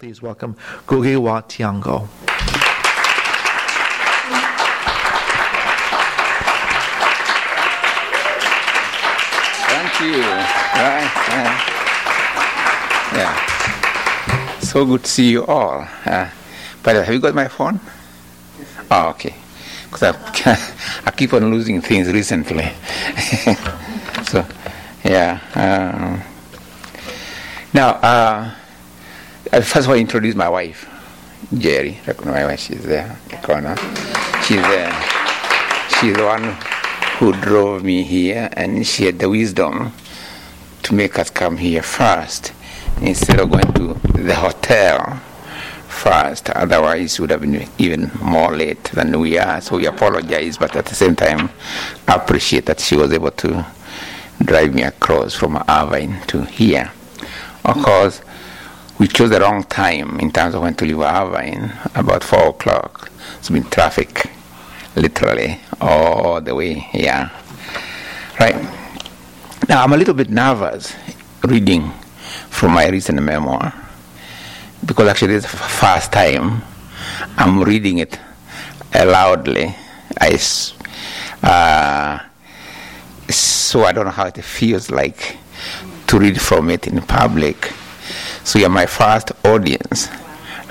[0.00, 0.56] Please welcome
[0.86, 2.08] Ngugi wa Thiong'o.
[9.68, 10.22] Thank you.
[10.22, 11.12] Right.
[11.28, 11.52] uh,
[13.14, 14.58] yeah.
[14.60, 15.86] So good to see you all.
[16.06, 16.30] Uh,
[16.82, 17.78] but have you got my phone?
[18.90, 19.34] Oh, okay.
[19.84, 22.64] Because I, I keep on losing things recently.
[24.24, 24.46] so,
[25.04, 25.40] yeah.
[25.54, 26.22] Um,
[27.74, 28.59] now, uh, I
[29.52, 30.86] Uh, first want to introduce my wife,
[31.52, 31.96] Njeeri.
[32.24, 33.74] My wife, she's there the corner.
[34.44, 34.92] She's there.
[35.98, 36.56] She's the one
[37.18, 39.92] who drove me here, and she had the wisdom
[40.84, 42.52] to make us come here first
[43.02, 45.20] instead of going to the hotel
[45.88, 46.50] first.
[46.50, 49.60] Otherwise, would have been even more late than we are.
[49.60, 51.50] So we apologize, but at the same time,
[52.06, 53.66] appreciate that she was able to
[54.44, 56.92] drive me across from Irvine to here.
[57.64, 58.22] Of course,
[59.00, 63.10] we chose the wrong time in terms of when to leave Irvine, about 4 o'clock.
[63.38, 64.30] It's been traffic,
[64.94, 67.30] literally, all the way here.
[68.38, 68.56] Right.
[69.70, 70.94] Now, I'm a little bit nervous
[71.42, 71.90] reading
[72.50, 73.72] from my recent memoir
[74.84, 76.60] because actually is the first time
[77.38, 78.18] I'm reading it
[78.94, 79.74] loudly.
[80.20, 80.38] I,
[81.42, 82.18] uh,
[83.30, 85.38] so I don't know how it feels like
[86.08, 87.72] to read from it in public.
[88.44, 90.08] So you're my first audience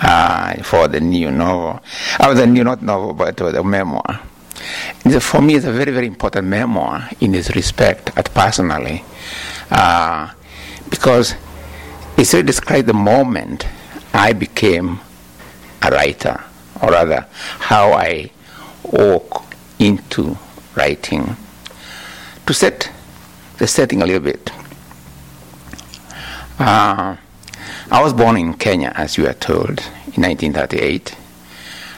[0.02, 1.82] uh, for the new novel.
[2.20, 4.22] Oh, the new, not novel, but the memoir.
[5.20, 9.04] For me, it's a very, very important memoir in this respect, at personally,
[9.72, 10.32] uh,
[10.90, 11.36] because
[12.18, 13.66] it really describes the moment
[14.14, 15.00] I became
[15.82, 16.44] a writer,
[16.82, 17.26] or rather,
[17.60, 18.32] how I
[18.84, 19.46] walk
[19.80, 20.38] into
[20.76, 21.38] writing.
[22.46, 22.92] To set
[23.60, 24.52] the setting a little bit,
[26.58, 27.16] uh,
[27.92, 29.80] I was born in Kenya, as you are told,
[30.14, 31.16] in 1938.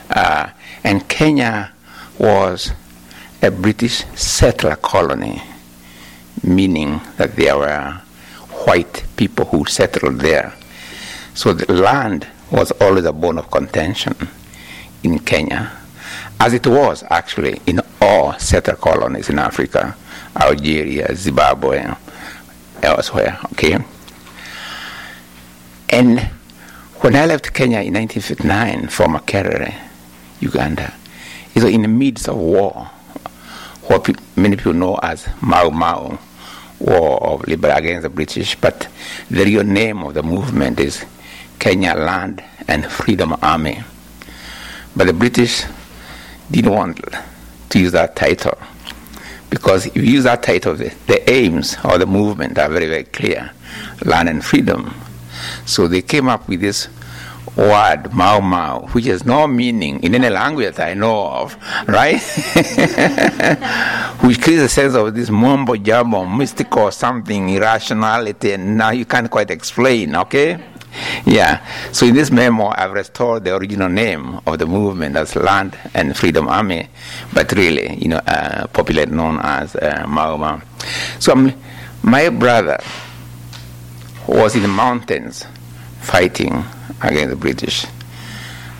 [0.09, 0.49] Uh,
[0.85, 1.73] and Kenya
[2.17, 2.71] was
[3.41, 5.41] a British settler colony,
[6.43, 8.01] meaning that there were
[8.65, 10.53] white people who settled there.
[11.33, 14.15] So the land was always a bone of contention
[15.03, 15.73] in Kenya,
[16.39, 19.97] as it was actually in all settler colonies in Africa,
[20.37, 21.97] Algeria, Zimbabwe, and
[22.81, 23.37] elsewhere.
[23.51, 23.77] Okay.
[25.91, 26.19] And
[27.01, 29.75] when I left Kenya in 1959 for Makerere,
[30.39, 30.93] Uganda,
[31.53, 32.89] it was in the midst of war,
[33.83, 36.17] what pe- many people know as Mau Mau,
[36.79, 38.87] War of Liberation against the British, but
[39.29, 41.05] the real name of the movement is
[41.59, 43.83] Kenya Land and Freedom Army.
[44.95, 45.63] But the British
[46.49, 47.01] didn't want
[47.69, 48.57] to use that title
[49.49, 53.03] because if you use that title, the, the aims of the movement are very, very
[53.03, 53.51] clear
[54.05, 54.93] land and freedom.
[55.65, 56.87] So they came up with this
[57.55, 61.57] word, Mau Mau, which has no meaning in any language that I know of,
[61.87, 62.21] right?
[64.21, 69.29] which creates a sense of this mumbo jumbo, mystical something, irrationality, and now you can't
[69.29, 70.63] quite explain, okay?
[71.25, 71.65] Yeah.
[71.91, 76.15] So in this memoir, I've restored the original name of the movement as Land and
[76.15, 76.89] Freedom Army,
[77.33, 80.61] but really, you know, uh, popularly known as uh, Mau Mau.
[81.19, 81.53] So um,
[82.03, 82.77] my brother
[84.27, 85.45] was in the mountains
[86.01, 86.63] fighting
[87.01, 87.85] against the British.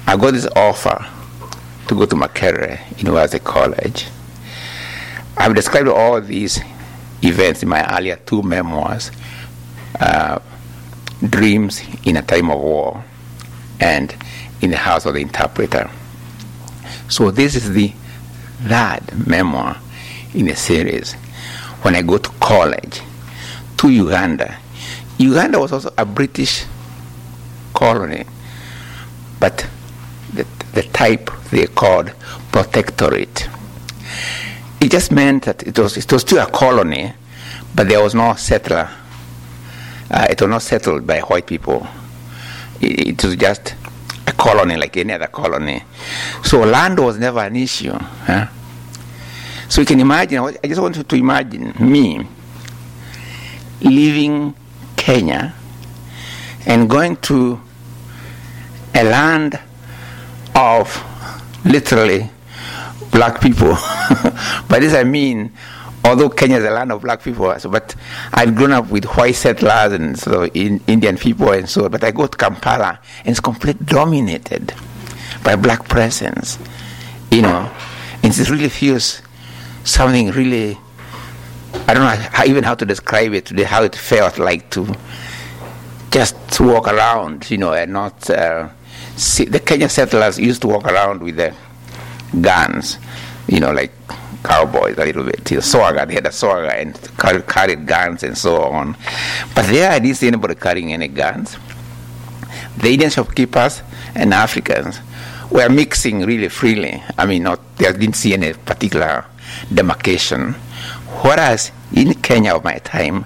[0.07, 1.05] I got this offer
[1.87, 4.07] to go to Makerere University College.
[5.37, 6.59] I've described all these
[7.21, 9.11] events in my earlier two memoirs.
[9.99, 10.39] Uh,
[11.29, 13.03] Dreams in a Time of War
[13.79, 14.15] and
[14.61, 15.89] In the House of the Interpreter.
[17.09, 17.93] So this is the
[18.63, 19.77] third memoir
[20.33, 21.13] in the series.
[21.83, 23.01] When I go to college
[23.77, 24.57] to Uganda,
[25.17, 26.65] Uganda was also a British
[27.81, 28.23] colony,
[29.39, 29.65] but
[30.33, 32.13] the, the type they called
[32.51, 33.49] protectorate.
[34.79, 37.13] It just meant that it was, it was still a colony,
[37.75, 38.89] but there was no settler
[40.11, 41.87] uh, it was not settled by white people.
[42.81, 43.75] It, it, was just
[44.27, 45.83] a colony like any other colony.
[46.43, 47.93] So land was never an issue.
[47.93, 48.47] Huh?
[49.69, 52.27] So you can imagine, I just want you to imagine me
[53.81, 54.53] leaving
[54.97, 55.53] Kenya
[56.65, 57.61] and going to
[58.95, 59.59] a land
[60.55, 61.03] of
[61.65, 62.29] literally
[63.11, 63.69] black people.
[64.67, 65.51] By this I mean
[66.03, 67.95] although Kenya is a land of black people, so, but
[68.33, 71.89] I've grown up with white settlers and so in, Indian people and so.
[71.89, 74.73] But I go to Kampala and it's completely dominated
[75.43, 76.57] by black presence,
[77.31, 77.71] you know,
[78.23, 79.21] and it really feels
[79.83, 80.77] something really.
[81.87, 83.63] I don't know even how to describe it today.
[83.63, 84.93] How it felt like to
[86.11, 88.29] just walk around, you know, and not.
[88.29, 88.69] Uh,
[89.21, 91.53] the Kenyan settlers used to walk around with the
[92.41, 92.97] guns,
[93.47, 93.91] you know, like
[94.43, 95.51] cowboys a little bit.
[95.51, 98.95] You know, they had a swaga and carried, guns and so on.
[99.53, 101.55] But there I didn't see anybody carrying any guns.
[102.77, 103.83] The Indian shopkeepers
[104.15, 104.99] and Africans
[105.51, 107.03] were mixing really freely.
[107.17, 109.25] I mean, not they didn't see any particular
[109.71, 110.53] demarcation.
[111.21, 113.25] Whereas in Kenya of my time,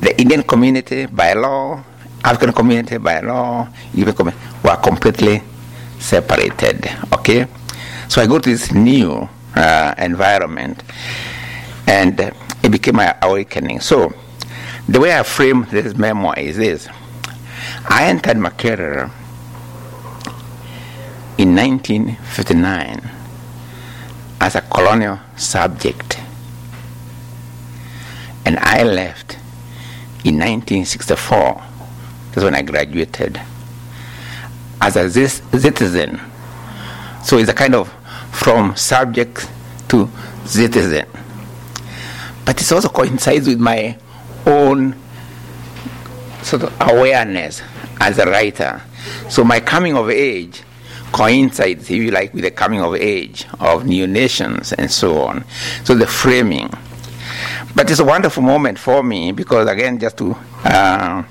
[0.00, 1.82] the Indian community by law,
[2.28, 5.42] African community by law, even community, were completely
[5.98, 6.86] separated.
[7.10, 7.46] Okay,
[8.06, 9.26] so I go to this new
[9.56, 10.82] uh, environment,
[11.86, 12.20] and
[12.62, 13.80] it became my awakening.
[13.80, 14.12] So
[14.86, 16.86] the way I frame this memoir is this:
[17.88, 19.10] I entered Makerere
[21.38, 23.10] in 1959
[24.42, 26.20] as a colonial subject,
[28.44, 29.38] and I left
[30.26, 31.67] in 1964.
[32.32, 33.40] That's when I graduated
[34.80, 36.20] as a citizen.
[37.24, 37.92] So it's a kind of
[38.30, 39.48] from subject
[39.88, 40.08] to
[40.44, 41.06] citizen.
[42.44, 43.98] But it also coincides with my
[44.46, 44.96] own
[46.42, 47.62] sort of awareness
[48.00, 48.80] as a writer.
[49.28, 50.62] So my coming of age
[51.12, 55.44] coincides, if you like, with the coming of age of new nations and so on.
[55.84, 56.70] So the framing.
[57.74, 61.22] But it's a wonderful moment for me because, again, just to uh,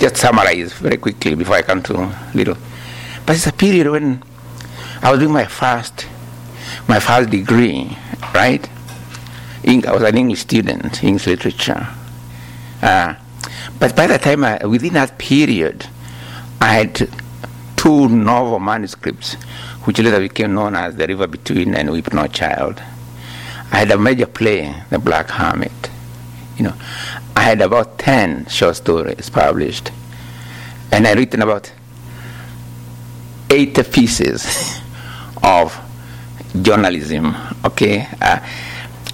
[0.00, 2.56] just summarize very quickly before I come to little.
[3.26, 4.22] But it's a period when
[5.02, 6.06] I was doing my first,
[6.88, 7.96] my first degree,
[8.34, 8.66] right?
[9.66, 11.86] I was an English student, English literature.
[12.80, 13.14] Uh,
[13.78, 15.86] but by the time, I, within that period,
[16.62, 17.08] I had
[17.76, 19.34] two novel manuscripts,
[19.84, 22.82] which later became known as The River Between and Weep Not, Child.
[23.70, 25.90] I had a major play, The Black Hermit.
[26.56, 26.74] You know,
[27.40, 29.90] I had about 10 short stories published,
[30.92, 31.72] and I written about
[33.48, 34.78] eight pieces
[35.42, 35.74] of
[36.60, 37.34] journalism,
[37.64, 38.06] okay?
[38.20, 38.46] Uh,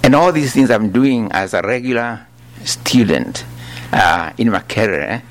[0.03, 2.27] and all these things I'm doing as a regular
[2.65, 3.45] student
[3.93, 5.23] uh, in my career.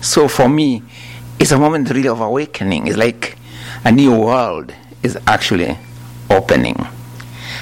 [0.00, 0.84] So for me,
[1.40, 2.86] it's a moment really of awakening.
[2.86, 3.36] It's like
[3.84, 5.76] a new world is actually
[6.30, 6.76] opening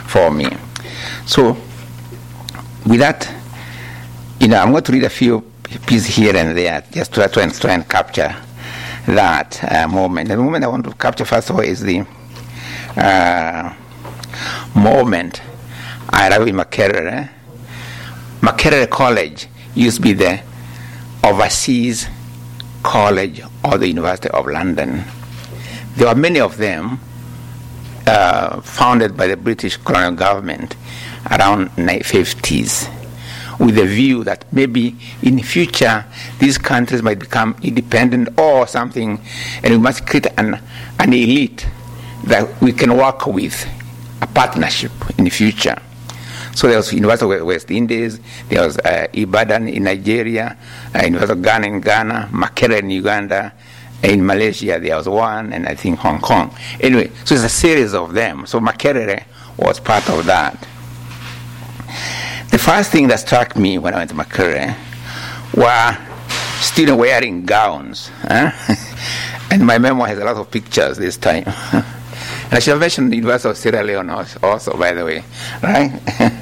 [0.06, 0.50] for me.
[1.25, 1.56] So,
[2.84, 3.26] with that,
[4.46, 5.40] you know, I'm going to read a few
[5.88, 8.32] pieces here and there just to try and, try and capture
[9.06, 10.28] that uh, moment.
[10.28, 12.06] The moment I want to capture first of all is the
[12.96, 13.75] uh,
[14.76, 15.43] moment
[16.10, 17.28] I arrived in Makerere.
[18.40, 20.40] Makerere College used to be the
[21.25, 22.06] overseas
[22.84, 25.02] college of the University of London.
[25.96, 27.00] There were many of them
[28.06, 30.76] uh, founded by the British colonial government
[31.32, 32.95] around the 50s
[33.58, 36.05] with the view that maybe in future
[36.38, 39.20] these countries might become independent or something,
[39.62, 40.61] and we must create an,
[40.99, 41.67] an elite
[42.25, 43.67] that we can work with,
[44.23, 45.76] a partnership in the future.
[46.55, 48.19] So there was University of West Indies,
[48.49, 50.56] there was uh, Ibadan in Nigeria,
[50.94, 53.53] uh, University of Ghana in Ghana, Makerere in Uganda,
[54.03, 56.55] in Malaysia there was one, and I think Hong Kong.
[56.81, 58.47] Anyway, so it's a series of them.
[58.47, 59.25] So Makerere
[59.58, 60.67] was part of that.
[62.66, 64.74] First thing that struck me when I went to Makerere
[65.54, 65.96] were
[66.58, 68.10] students wearing gowns.
[68.22, 68.50] Huh?
[69.52, 71.44] and my memoir has a lot of pictures this time.
[71.72, 71.84] and
[72.50, 75.22] I should have mentioned the University of Sierra Leone also, by the way,
[75.62, 75.93] right?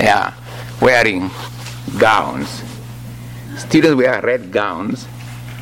[0.00, 0.34] yeah,
[0.82, 1.30] wearing
[2.00, 2.64] gowns.
[3.56, 5.06] Students wear red gowns,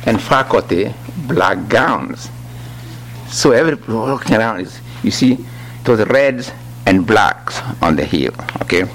[0.07, 0.91] and faculty
[1.27, 2.31] black gowns.
[3.27, 5.37] So every walking around is, you see,
[5.85, 6.51] was reds
[6.87, 8.33] and blacks on the hill.
[8.63, 8.89] Okay.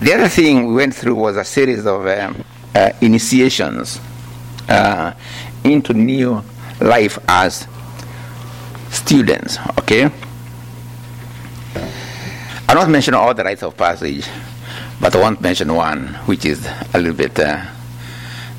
[0.00, 4.00] The other thing we went through was a series of um, uh, initiations
[4.68, 5.12] uh,
[5.64, 6.42] into new
[6.80, 7.66] life as
[8.90, 9.58] students.
[9.80, 10.08] Okay.
[12.68, 14.24] I'll not mention all the rites of passage,
[15.00, 16.64] but I want to mention one, which is
[16.94, 17.36] a little bit.
[17.40, 17.64] Uh,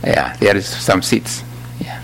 [0.04, 1.44] yeah, there is some seats.
[1.80, 2.02] Yeah.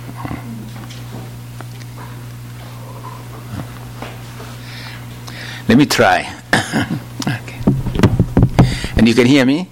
[5.68, 6.32] Let me try.
[8.98, 9.68] And you can hear me?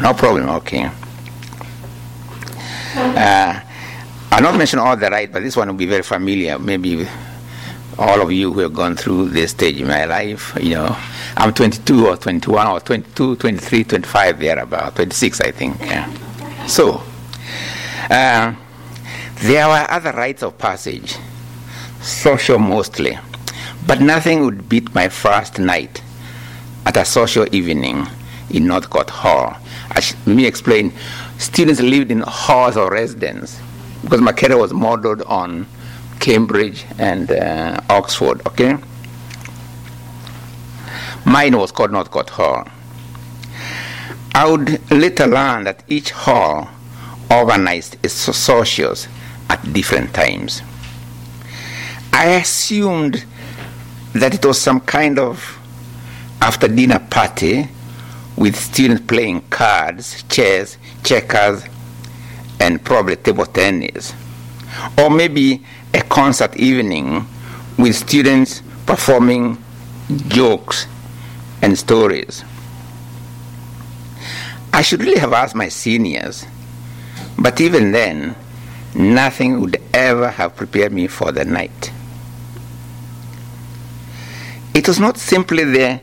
[0.00, 0.48] No problem.
[0.48, 0.90] Okay.
[2.96, 3.60] Uh,
[4.30, 6.58] I'll not mention all the right, but this one will be very familiar.
[6.58, 7.06] Maybe
[7.96, 10.96] all of you who have gone through this stage in my life, you know,
[11.36, 15.78] I'm 22 or 21 or 22, 23, 25, there about 26, I think.
[15.80, 16.66] Yeah.
[16.66, 17.02] So,
[18.10, 18.54] uh,
[19.42, 21.16] there were other rites of passage,
[22.00, 23.16] social mostly,
[23.86, 26.02] but nothing would beat my first night
[26.86, 28.06] at a social evening
[28.54, 29.56] in Northcote Hall.
[29.94, 30.92] Let me explain.
[31.38, 33.60] students lived in halls or residence
[34.02, 35.66] because Makerere was modeled on
[36.20, 38.76] Cambridge and uh, Oxford, okay?
[41.26, 42.68] Mine was called Northcote Hall.
[44.34, 46.68] I would later learn that each hall
[47.30, 49.08] organized its socials
[49.48, 50.62] at different times.
[52.12, 53.24] I assumed
[54.12, 55.58] that it was some kind of
[56.40, 57.68] after dinner party
[58.36, 61.62] with students playing cards, chess, checkers,
[62.60, 64.12] and probably table tennis.
[64.98, 67.26] Or maybe a concert evening
[67.78, 69.58] with students performing
[70.28, 70.86] jokes
[71.62, 72.44] and stories.
[74.72, 76.44] I should really have asked my seniors,
[77.38, 78.34] but even then,
[78.94, 81.92] nothing would ever have prepared me for the night.
[84.74, 86.00] It was not simply the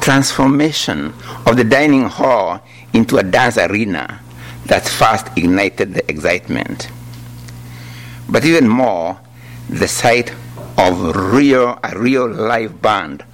[0.00, 1.12] transformation
[1.46, 2.60] of the dining hall
[2.92, 4.20] into a dance arena
[4.66, 6.88] that first ignited the excitement.
[8.28, 9.18] But even more,
[9.68, 10.32] the sight
[10.78, 13.24] of real, a real live band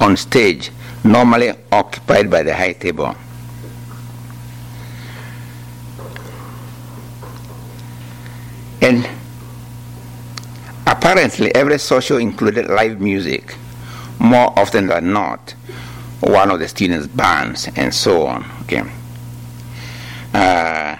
[0.00, 0.70] on stage,
[1.04, 3.14] normally occupied by the high table.
[8.82, 9.08] And
[10.86, 13.54] apparently, every social included live music,
[14.18, 15.54] more often than not,
[16.20, 18.44] one of the students' bands, and so on.
[18.62, 18.82] Okay,
[20.34, 20.96] uh,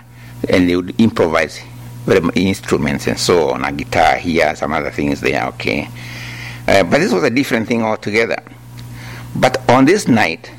[0.48, 1.60] and they would improvise
[2.34, 5.46] instruments and so on, a guitar here, some other things there.
[5.46, 5.88] Okay,
[6.68, 8.42] uh, but this was a different thing altogether.
[9.34, 10.50] But on this night,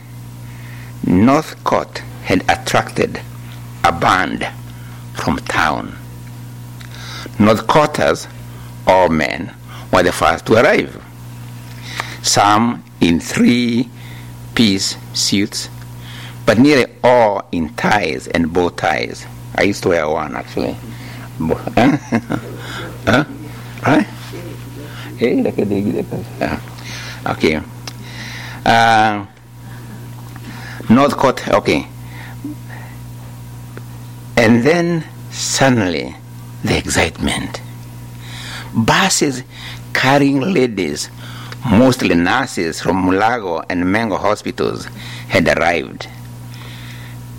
[1.06, 3.22] Northcote had attracted
[3.84, 4.48] a band
[5.14, 5.96] from town.
[7.40, 8.28] Northcotters,
[8.86, 9.54] all men,
[9.92, 11.02] were the first to arrive.
[12.22, 13.90] Some in three
[14.58, 15.70] piece suits,
[16.48, 19.24] but nearly all in ties and bow ties.
[19.54, 20.76] I used to wear one actually.
[23.08, 23.24] Huh?
[23.86, 24.06] Right?
[27.26, 27.62] Okay.
[28.66, 29.26] Uh,
[30.90, 31.88] Northcote, okay.
[34.36, 36.16] And then suddenly,
[36.64, 37.62] the excitement.
[38.76, 39.44] Buses
[39.94, 41.10] carrying ladies,
[41.70, 44.86] mostly nurses from Mulago and Mengo hospitals,
[45.28, 46.08] had arrived,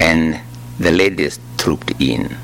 [0.00, 0.40] and
[0.78, 2.36] the ladies trooped in.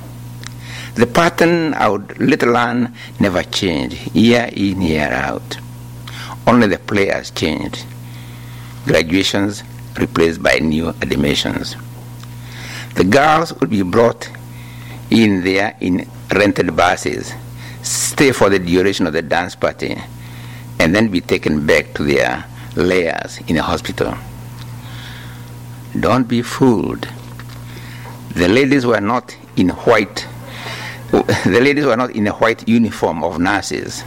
[0.94, 5.58] The pattern would later learn never changed, year in, year out.
[6.46, 7.84] Only the players changed.
[8.86, 9.62] Graduations
[9.98, 11.76] replaced by new admissions.
[12.94, 14.30] The girls would be brought
[15.10, 17.32] in there in rented buses,
[17.82, 19.96] stay for the duration of the dance party,
[20.78, 22.44] and then be taken back to their
[22.76, 24.14] layers in a hospital.
[25.98, 27.08] Don't be fooled.
[28.34, 30.26] The ladies were not in white.
[31.10, 34.02] The ladies were not in a white uniform of nurses,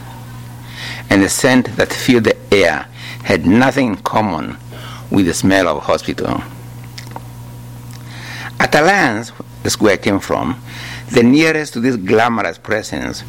[1.08, 2.86] and the scent that filled the air
[3.24, 4.58] had nothing in common
[5.10, 6.42] with the smell of hospital.
[8.60, 9.32] At Alliance,
[9.62, 10.60] the square I came from,
[11.10, 13.24] the nearest to this glamorous presence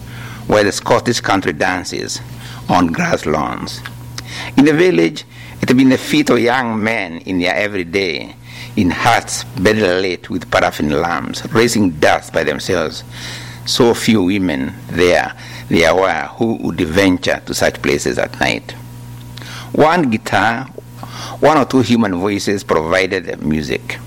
[0.50, 2.20] were the Scottish country dances
[2.70, 3.82] on grass lawns.
[4.58, 5.26] In the village,
[5.62, 8.36] it had been the feet of young men in their everyday,
[8.76, 13.04] in huts bedded late with paraffin lamps, raising dust by themselves.
[13.66, 15.34] So few women there
[15.70, 18.72] there were who would venture to such places at night.
[19.74, 20.66] One guitar,
[21.40, 24.00] one or two human voices provided the music.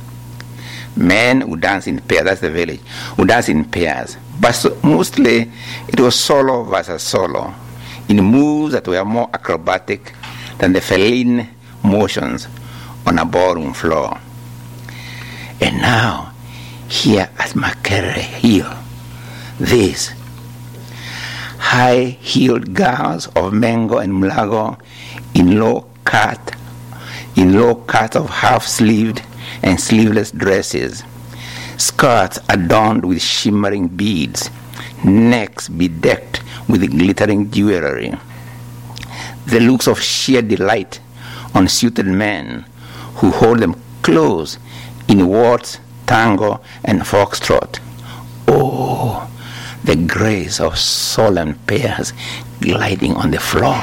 [0.96, 2.80] Men would dance in pairs, that's the village,
[3.16, 4.16] would dance in pairs.
[4.40, 5.50] But so, mostly
[5.88, 7.54] it was solo versus solo,
[8.12, 10.12] in moves that were more acrobatic
[10.58, 11.48] than the feline
[11.82, 12.46] motions
[13.06, 14.20] on a ballroom floor.
[15.62, 16.34] And now,
[16.88, 18.70] here at Makerere Hill,
[19.58, 20.12] this
[21.56, 24.78] high heeled girls of Mengo and Mulago
[25.34, 26.54] in low cut,
[27.36, 29.22] in low cut of half sleeved
[29.62, 31.02] and sleeveless dresses,
[31.78, 34.50] skirts adorned with shimmering beads,
[35.02, 38.14] necks bedecked with glittering jewelry.
[39.46, 41.00] The looks of sheer delight
[41.54, 42.64] on suited men
[43.16, 44.58] who hold them close
[45.08, 47.78] in waltz, tango, and foxtrot.
[48.48, 49.30] Oh,
[49.84, 52.12] the grace of solemn pairs
[52.60, 53.82] gliding on the floor.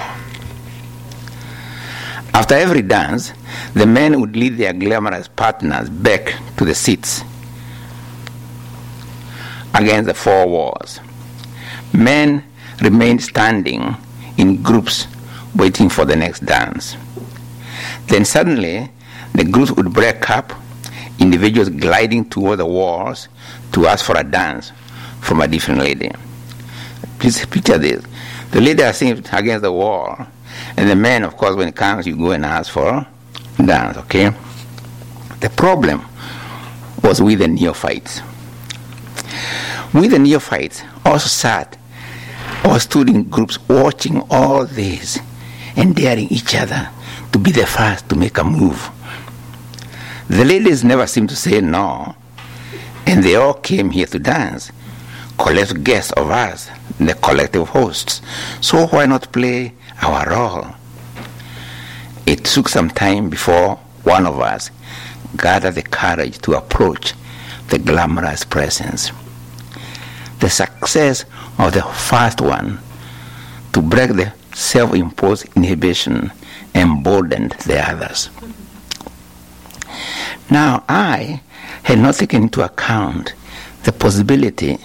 [2.33, 3.33] After every dance,
[3.74, 7.21] the men would lead their glamorous partners back to the seats
[9.74, 11.00] against the four walls.
[11.93, 12.43] Men
[12.81, 13.95] remained standing
[14.38, 15.07] in groups
[15.55, 16.95] waiting for the next dance.
[18.07, 18.89] Then suddenly,
[19.33, 20.53] the groups would break up
[21.19, 23.27] individuals gliding toward the walls
[23.74, 24.71] to ask for a dance
[25.21, 26.12] from a different lady.
[27.19, 28.03] Please picture this.
[28.51, 30.25] The lady is sitting against the wall,
[30.77, 33.05] and the man, of course, when it comes, you go and ask for
[33.57, 34.31] dance, okay?
[35.41, 36.03] The problem
[37.03, 38.21] was with the neophytes.
[39.93, 41.77] With the neophytes also sat
[42.66, 45.20] or student groups watching all this
[45.75, 46.89] and daring each other
[47.32, 48.89] to be the first to make a move.
[50.30, 52.16] The ladies never seemed to say no,
[53.06, 54.72] and they all came here to dance,
[55.38, 58.22] collective guests of us, the collective hosts.
[58.62, 60.68] So why not play our role?
[62.25, 64.70] It took some time before one of us
[65.38, 67.13] gathered the courage to approach
[67.70, 69.12] the glamorous presence.
[70.39, 71.25] The success
[71.58, 72.79] of the first one
[73.74, 76.31] to break the self imposed inhibition
[76.74, 78.29] emboldened the others.
[80.50, 81.41] Now, I
[81.84, 83.34] had not taken into account
[83.84, 84.77] the possibility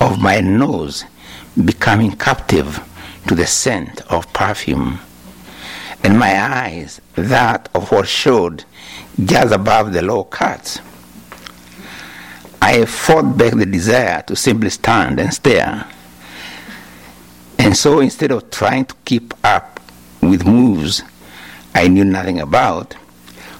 [0.00, 1.04] of my nose
[1.64, 2.80] becoming captive
[3.28, 4.98] to the scent of perfume,
[6.02, 8.64] and my eyes that of what showed
[9.24, 10.80] just above the low cuts.
[12.64, 15.84] I fought back the desire to simply stand and stare.
[17.58, 19.80] And so instead of trying to keep up
[20.20, 21.02] with moves
[21.74, 22.94] I knew nothing about,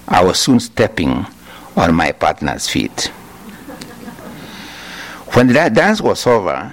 [0.07, 1.27] I was soon stepping
[1.77, 3.07] on my partner's feet.
[5.33, 6.73] When the dance was over,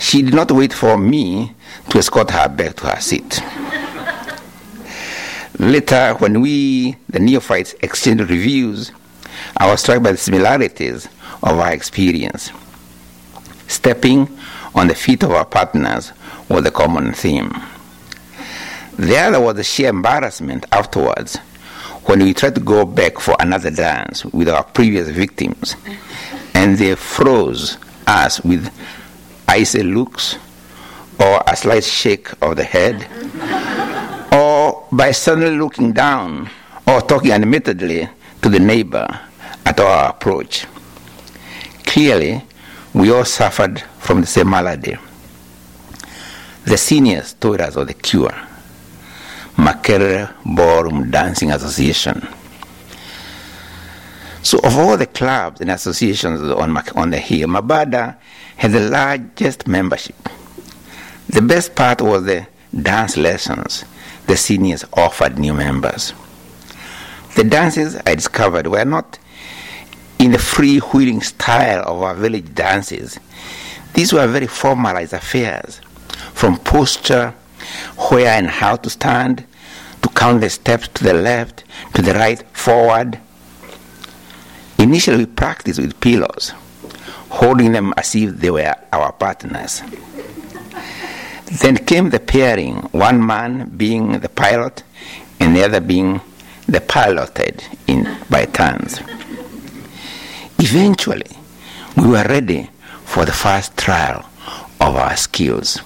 [0.00, 1.54] she did not wait for me
[1.90, 3.40] to escort her back to her seat.
[5.60, 8.90] Later, when we, the neophytes, exchanged reviews,
[9.56, 11.08] I was struck by the similarities
[11.42, 12.50] of our experience.
[13.68, 14.28] Stepping
[14.74, 16.12] on the feet of our partners
[16.48, 17.52] was a common theme.
[18.98, 21.36] The other was the sheer embarrassment afterwards
[22.04, 25.76] when we tried to go back for another dance with our previous victims
[26.54, 28.70] and they froze us with
[29.48, 30.36] icy looks
[31.18, 33.06] or a slight shake of the head
[34.32, 36.48] or by suddenly looking down
[36.86, 38.08] or talking animatedly
[38.42, 39.06] to the neighbor
[39.66, 40.66] at our approach.
[41.90, 42.40] Clearly,
[42.94, 44.96] we all suffered from the same malady.
[46.64, 48.32] The seniors told us of the cure
[49.56, 52.28] Makerere Ballroom Dancing Association.
[54.44, 58.18] So, of all the clubs and associations on, on the hill, Mabada
[58.56, 60.28] had the largest membership.
[61.28, 63.84] The best part was the dance lessons
[64.28, 66.12] the seniors offered new members.
[67.34, 69.18] The dances I discovered were not
[70.20, 73.18] in the free-wheeling style of our village dances.
[73.94, 75.80] These were very formalized affairs,
[76.34, 77.34] from posture,
[78.10, 79.46] where and how to stand,
[80.02, 83.18] to count the steps to the left, to the right, forward.
[84.78, 86.52] Initially, we practiced with pillows,
[87.30, 89.82] holding them as if they were our partners.
[91.62, 94.82] Then came the pairing, one man being the pilot
[95.40, 96.20] and the other being
[96.66, 99.00] the piloted in by turns.
[100.62, 101.38] Eventually,
[101.96, 102.68] we were ready
[103.06, 104.28] for the first trial
[104.78, 105.80] of our skills.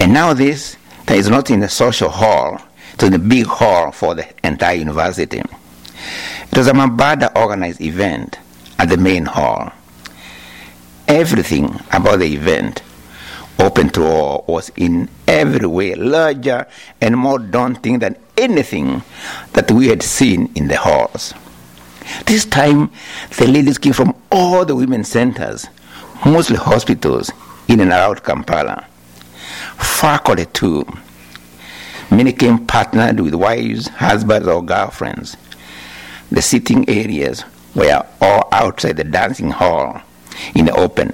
[0.00, 0.76] And now this
[1.08, 2.60] is not in the social hall,
[2.94, 5.38] it was in the big hall for the entire university.
[5.38, 8.40] It was a Mabada organized event
[8.80, 9.70] at the main hall.
[11.06, 12.82] Everything about the event,
[13.60, 16.66] open to all, was in every way larger
[17.00, 19.04] and more daunting than anything
[19.52, 21.32] that we had seen in the halls.
[22.26, 22.90] This time,
[23.38, 25.66] the ladies came from all the women's centers,
[26.24, 27.30] mostly hospitals
[27.68, 28.86] in and around Kampala.
[29.76, 30.86] Faculty too.
[32.10, 35.36] Many came partnered with wives, husbands, or girlfriends.
[36.30, 40.00] The sitting areas were all outside the dancing hall
[40.54, 41.12] in the open.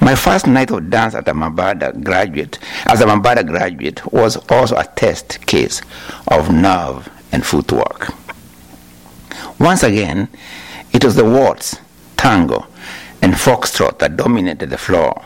[0.00, 4.76] My first night of dance at a Mabada graduate, as a Mabada graduate, was also
[4.76, 5.82] a test case
[6.28, 8.12] of nerve and footwork.
[9.58, 10.28] Once again,
[10.92, 11.76] it was the waltz,
[12.16, 12.66] tango,
[13.22, 15.22] and foxtrot that dominated the floor.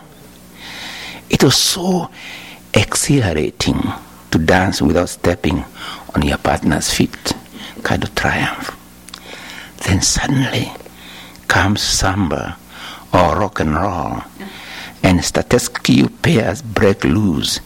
[1.31, 2.11] It was so
[2.73, 3.83] exhilarating
[4.31, 5.65] to dance without stepping
[6.15, 7.35] on your partner's feet,
[7.83, 8.75] kind of triumph.
[9.87, 10.73] Then suddenly
[11.49, 12.57] comes samba
[13.13, 14.23] or rock and roll,
[15.03, 15.83] and statesque
[16.23, 17.61] pairs break loose.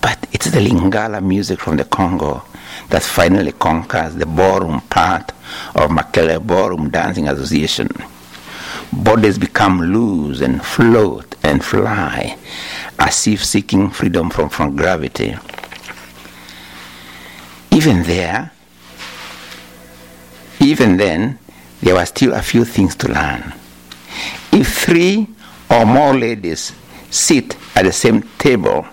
[0.00, 2.42] But it's the Lingala music from the Congo
[2.90, 5.30] that finally conquers the ballroom part
[5.74, 7.88] of Makerere Ballroom Dancing Association.
[8.92, 12.36] Bodies become loose and float and fly
[12.98, 15.36] as if seeking freedom from, from gravity.
[17.70, 18.50] Even there,
[20.60, 21.38] even then,
[21.80, 23.54] there were still a few things to learn.
[24.52, 25.28] If three
[25.70, 26.72] or more ladies
[27.10, 28.86] sit at the same table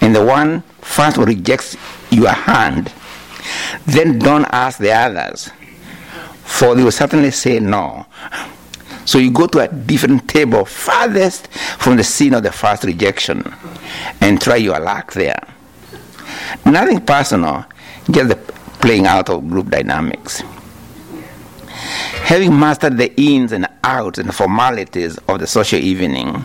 [0.00, 1.76] and the one first rejects
[2.10, 2.92] your hand,
[3.86, 5.50] then don't ask the others,
[6.44, 8.06] for they will certainly say no.
[9.04, 11.46] So you go to a different table farthest
[11.78, 13.54] from the scene of the first rejection
[14.20, 15.40] and try your luck there.
[16.64, 17.64] Nothing personal,
[18.10, 18.36] just the
[18.80, 20.42] playing out of group dynamics.
[22.24, 26.44] Having mastered the ins and outs and formalities of the social evening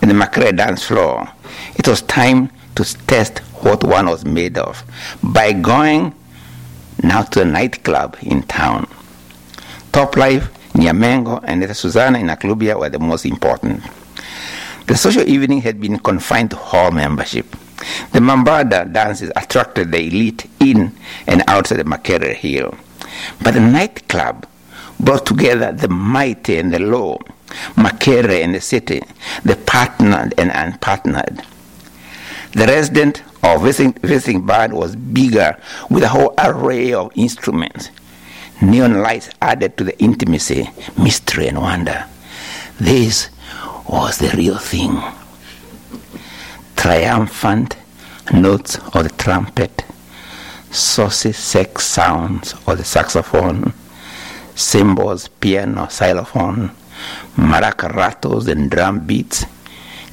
[0.00, 1.28] and the Makerere dance floor,
[1.76, 4.82] it was time to test what one was made of
[5.22, 6.14] by going
[7.02, 8.86] now to a nightclub in town.
[9.92, 13.82] Top Life, Nyamengo, and the Susanna in Aklubia were the most important.
[14.86, 17.46] The social evening had been confined to hall membership.
[18.12, 20.92] The Mabada dances attracted the elite in
[21.26, 22.74] and outside the Makerere Hill.
[23.42, 24.46] But the nightclub
[24.98, 27.20] brought together the mighty and the low,
[27.76, 29.02] Makerere and the city,
[29.44, 31.44] the partnered and unpartnered.
[32.52, 35.56] The resident or visiting, visiting band was bigger
[35.90, 37.90] with a whole array of instruments.
[38.60, 42.06] Neon lights added to the intimacy, mystery, and wonder.
[42.78, 43.30] This
[43.88, 45.02] was the real thing.
[46.76, 47.76] Triumphant
[48.32, 49.84] notes of the trumpet,
[50.70, 53.72] saucy sex sounds of the saxophone,
[54.54, 56.70] cymbals, piano, xylophone,
[57.36, 59.44] maraca rattles and drum beats,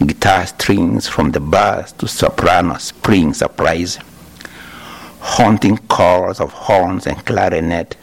[0.06, 4.00] guitar strings from the bass to soprano spring surprise,
[5.20, 7.98] haunting chorus of horns and clarinet.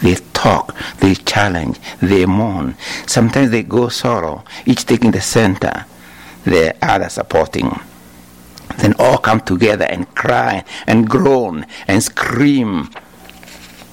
[0.00, 2.76] They talk, they challenge, they mourn.
[3.06, 5.86] Sometimes they go solo, each taking the center,
[6.44, 7.78] the other supporting.
[8.78, 12.90] Then all come together and cry and groan and scream.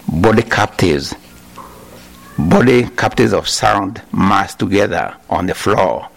[0.08, 1.16] Body captives,
[2.38, 6.10] body captives of sound massed together on the floor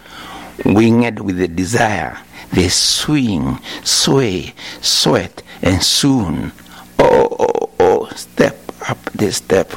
[0.65, 2.17] winged with the desire,
[2.51, 6.51] they swing, sway, sweat, and soon,
[6.97, 8.57] oh, oh, oh, step
[8.89, 9.73] up this step.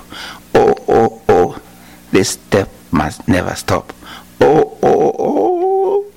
[0.55, 1.63] Oh, oh, oh,
[2.11, 3.93] this step must never stop.
[4.41, 6.13] Oh, oh, oh.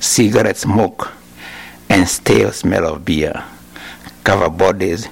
[0.00, 1.12] Cigarette smoke
[1.88, 3.44] and stale smell of beer
[4.24, 5.08] cover bodies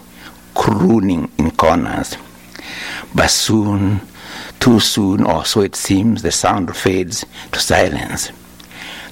[0.55, 2.17] crooning in corners.
[3.15, 4.01] But soon
[4.63, 8.31] too soon, or so it seems, the sound fades to silence.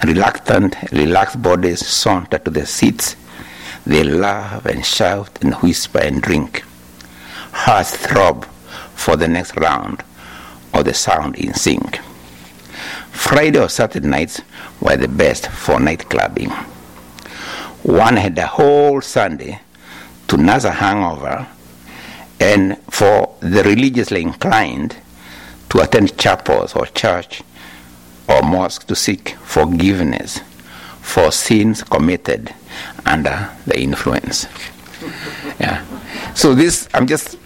[0.04, 3.16] Reluctant, relaxed bodies saunter to their seats.
[3.84, 6.62] They laugh and shout and whisper and drink.
[7.50, 8.44] Hearts throb
[8.94, 10.04] for the next round
[10.72, 11.96] or the sound in sync.
[13.10, 14.40] Friday or Saturday nights
[14.80, 16.50] were the best for night clubbing.
[17.82, 19.60] One had a whole Sunday
[20.28, 21.48] to nurse a hangover,
[22.38, 24.94] and for the religiously inclined,
[25.70, 27.42] to attend chapels or church
[28.28, 30.40] or mosque to seek forgiveness
[31.00, 32.54] for sins committed
[33.06, 34.46] under the influence.
[35.58, 35.84] Yeah.
[36.34, 37.38] So this, I'm just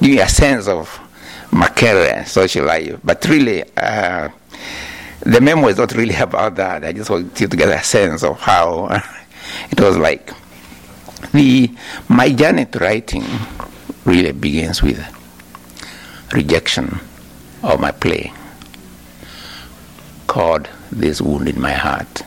[0.00, 0.88] giving you a sense of
[1.50, 4.28] Makerere social life, but really, uh,
[5.20, 6.84] the memo is not really about that.
[6.84, 8.88] I just want you to get a sense of how
[9.70, 10.32] it was like.
[11.32, 11.70] The
[12.08, 13.24] my journey to writing
[14.04, 15.00] really begins with
[16.32, 17.00] rejection
[17.62, 18.32] of my play
[20.26, 22.22] called This Wound in My Heart.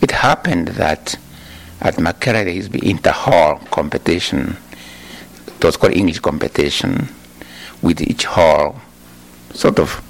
[0.00, 1.16] It happened that
[1.80, 4.56] at Makerere inter-hall competition,
[5.46, 7.08] it was called English competition,
[7.82, 8.80] with each hall
[9.52, 10.02] sort of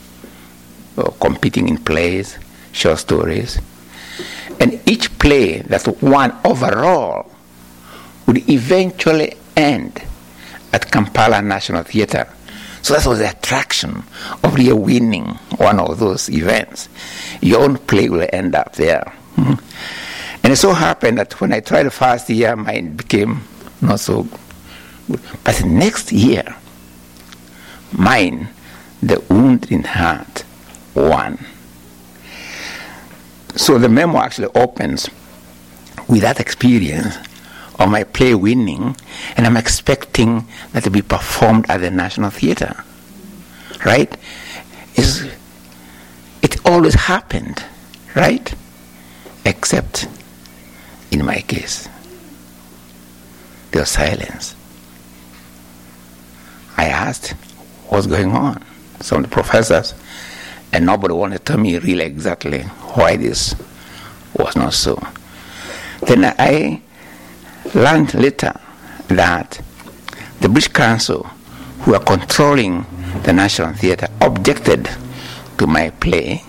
[0.96, 2.38] uh, competing in plays,
[2.73, 3.61] short stories.
[4.59, 7.31] And each play that won overall
[8.27, 10.03] would eventually end
[10.73, 12.29] at Kampala National Theatre
[12.83, 14.03] so that was the attraction
[14.43, 16.88] of really winning one of those events.
[17.40, 19.12] Your own play will end up there.
[19.37, 20.45] Mm-hmm.
[20.45, 23.43] And it so happened that when I tried the first year, mine became
[23.81, 25.21] not so good.
[25.45, 26.57] But the next year,
[27.93, 28.49] mine,
[29.03, 30.45] the wound in heart,
[30.95, 31.38] won.
[33.57, 35.11] So the memo actually opens
[36.09, 37.16] with that experience
[37.81, 38.95] of my play winning,
[39.37, 42.85] and I'm expecting that to be performed at the National Theatre.
[43.85, 44.14] Right?
[44.95, 45.23] It's,
[46.43, 47.64] it always happened,
[48.14, 48.55] right?
[49.47, 50.07] Except
[51.11, 51.88] in my case,
[53.71, 54.55] there was silence.
[56.77, 57.31] I asked,
[57.88, 58.62] what's going on?
[59.01, 59.95] Some of the professors,
[60.73, 62.62] and nobody wanted to tell me really exactly
[62.95, 63.55] why this
[64.37, 65.03] was not so.
[66.07, 66.83] Then I
[67.75, 68.53] learned later
[69.09, 69.61] that
[70.41, 71.25] the British Council,
[71.81, 72.85] who are controlling
[73.25, 74.89] the National Theatre, objected
[75.59, 76.43] to my play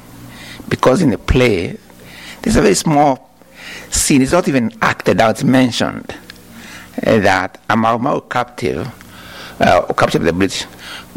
[0.69, 1.77] because in the play
[2.41, 3.29] there's a very small
[3.89, 6.15] scene, it's not even acted out, it's mentioned
[7.05, 8.87] uh, that a Mau Mau captive,
[9.59, 10.65] uh, captive of the British,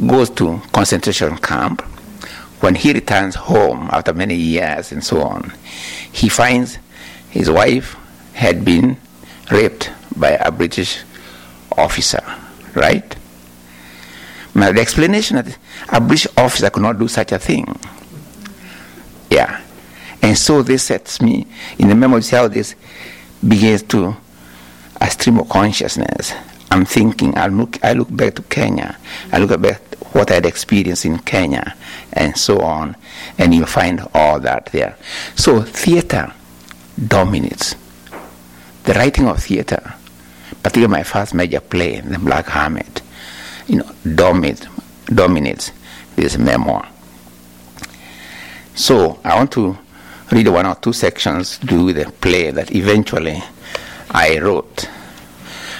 [0.06, 1.82] goes to concentration camp.
[2.60, 5.52] When he returns home after many years and so on,
[6.12, 6.78] he finds
[7.30, 7.96] his wife
[8.32, 8.96] had been
[9.50, 11.02] raped by a British
[11.76, 12.22] officer,
[12.74, 13.16] right?
[14.54, 17.66] Now, the explanation that a British officer could not do such a thing.
[19.30, 19.60] Yeah.
[20.22, 21.46] And so this sets me
[21.78, 22.74] in the memory how this
[23.46, 24.16] begins to
[25.00, 26.32] a stream of consciousness.
[26.70, 28.96] I'm thinking, I look, I look back to Kenya,
[29.32, 29.80] I look back
[30.14, 31.76] what I had experienced in Kenya,
[32.12, 32.96] and so on,
[33.38, 34.96] and you'll find all that there.
[35.36, 36.32] So theater
[37.06, 37.74] dominates.
[38.84, 39.94] The writing of theater,
[40.62, 43.00] particularly my first major play, The Black Hermit,
[43.66, 44.66] you know, dominates,
[45.06, 45.72] dominates
[46.16, 46.86] this memoir.
[48.74, 49.78] So I want to
[50.30, 53.42] read one or two sections to do the play that eventually
[54.10, 54.88] I wrote.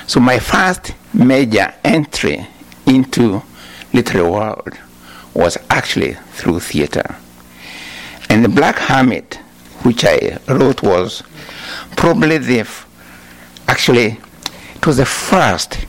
[0.07, 2.47] So my first major entry
[2.87, 3.43] into
[3.93, 4.79] literary world
[5.35, 7.17] was actually through theater.
[8.31, 9.35] And the Black Hermit,
[9.83, 11.23] which I wrote, was
[11.97, 12.64] probably the
[13.68, 14.18] actually
[14.74, 15.87] it was the first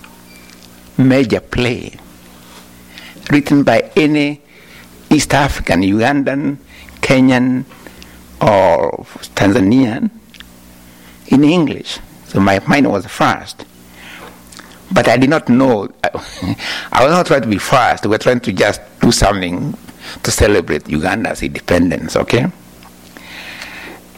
[0.97, 1.97] major play
[3.29, 4.41] written by any
[5.09, 6.57] East African, Ugandan,
[7.01, 7.65] Kenyan,
[8.41, 8.91] or
[9.35, 10.09] Tanzanian
[11.27, 11.99] in English.
[12.27, 13.65] So my mind was first.
[14.91, 16.09] But I did not know, I
[17.03, 19.75] was not trying to be fast, we were trying to just do something
[20.21, 22.45] to celebrate Uganda's independence, okay?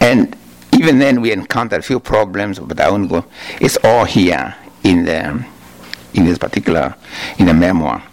[0.02, 0.36] And
[0.80, 3.26] even then we encountered a few problems, but I won't go.
[3.60, 5.46] It's all here in the
[6.14, 6.96] in this particular
[7.38, 8.04] in the memoir.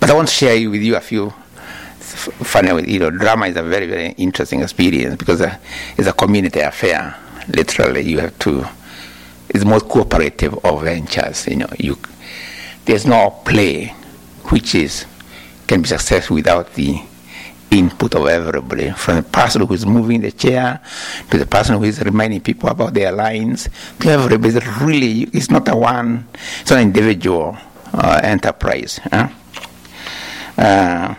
[0.00, 1.30] But I want to share with you a few
[2.00, 2.90] funny.
[2.92, 5.56] You know, drama is a very very interesting experience because uh,
[5.96, 7.16] it's a community affair.
[7.48, 8.66] Literally, you have to.
[9.48, 11.46] It's more cooperative of ventures.
[11.46, 11.98] You know, you
[12.84, 13.94] there's no play
[14.50, 15.06] which is
[15.66, 17.00] can be successful without the
[17.70, 20.80] input of everybody, from the person who is moving the chair
[21.30, 23.68] to the person who is reminding people about their lines,
[24.00, 24.58] to everybody.
[24.82, 26.26] Really, it's not a one,
[26.60, 27.56] it's an individual
[27.92, 29.00] uh, enterprise.
[29.04, 29.28] Huh?
[30.58, 31.14] Uh,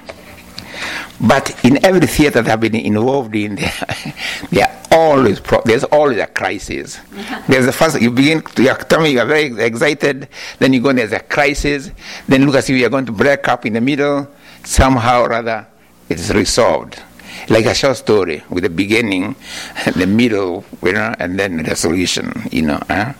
[1.21, 3.55] but in every theater that I've been involved in,
[4.51, 6.99] there, always pro- there's always a crisis.
[7.47, 10.81] There's the first you begin to you tell me you are very excited, then you
[10.81, 11.91] go there's a crisis,
[12.27, 14.27] then look as if you are going to break up in the middle.
[14.63, 15.65] Somehow or other,
[16.11, 17.01] it is resolved.
[17.49, 19.35] Like a short story with the beginning,
[19.95, 23.13] the middle, you know, and then the resolution, you know, huh?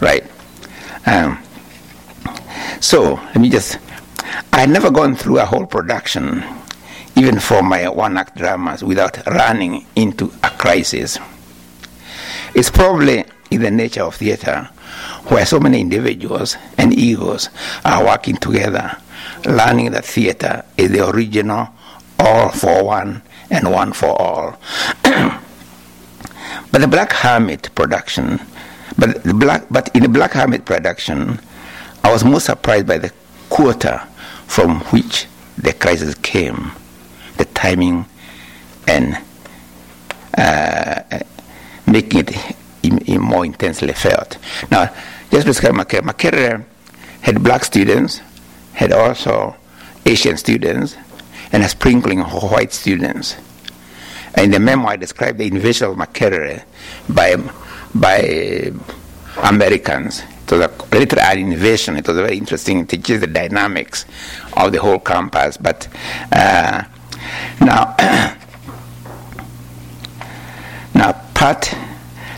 [0.00, 0.24] right?
[1.06, 1.38] Um,
[2.80, 3.78] so let me just.
[4.52, 6.42] I never gone through a whole production,
[7.16, 11.18] even for my one-act dramas, without running into a crisis.
[12.54, 14.68] It's probably in the nature of theater,
[15.28, 17.48] where so many individuals and egos
[17.84, 18.96] are working together,
[19.44, 21.68] learning that theater is the original
[22.18, 24.58] all for one and one for all.
[25.02, 25.40] but
[26.80, 28.40] the Black Hermit production,
[28.98, 31.40] but the black, but in the Black Hermit production,
[32.02, 33.12] I was most surprised by the
[33.48, 34.02] quarter
[34.46, 35.26] from which
[35.56, 36.72] the crisis came,
[37.36, 38.06] the timing,
[38.86, 39.18] and
[40.36, 41.02] uh,
[41.86, 44.38] making it in, in more intensely felt.
[44.70, 44.92] Now,
[45.30, 46.02] just Makerere.
[46.02, 46.64] Makerere
[47.20, 48.20] had black students,
[48.72, 49.56] had also
[50.06, 50.96] Asian students,
[51.52, 53.36] and a sprinkling of white students.
[54.36, 56.64] In the memoir, I described the invasion of Makerere
[57.08, 57.36] by,
[57.94, 58.70] by
[59.42, 60.22] Americans.
[60.44, 61.96] It was a literal invasion.
[61.96, 62.80] It was very interesting.
[62.80, 64.04] It teaches the dynamics
[64.56, 65.56] of the whole campus.
[65.56, 65.88] But
[66.32, 66.84] uh,
[67.60, 67.94] now,
[70.94, 71.72] now, part,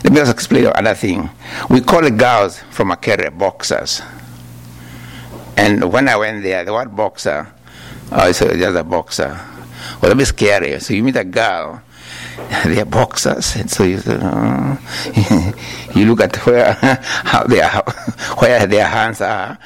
[0.03, 1.29] let me just explain another thing.
[1.69, 4.01] We call the girls from Makerere boxers.
[5.55, 7.53] And when I went there, the word boxer
[8.13, 9.39] Oh, it's just a boxer.
[10.01, 10.77] Well, a bit scary.
[10.81, 11.81] So you meet a girl,
[12.65, 14.77] they are boxers, and so you, uh,
[15.95, 17.83] you look at where how they are,
[18.39, 19.57] where their hands are.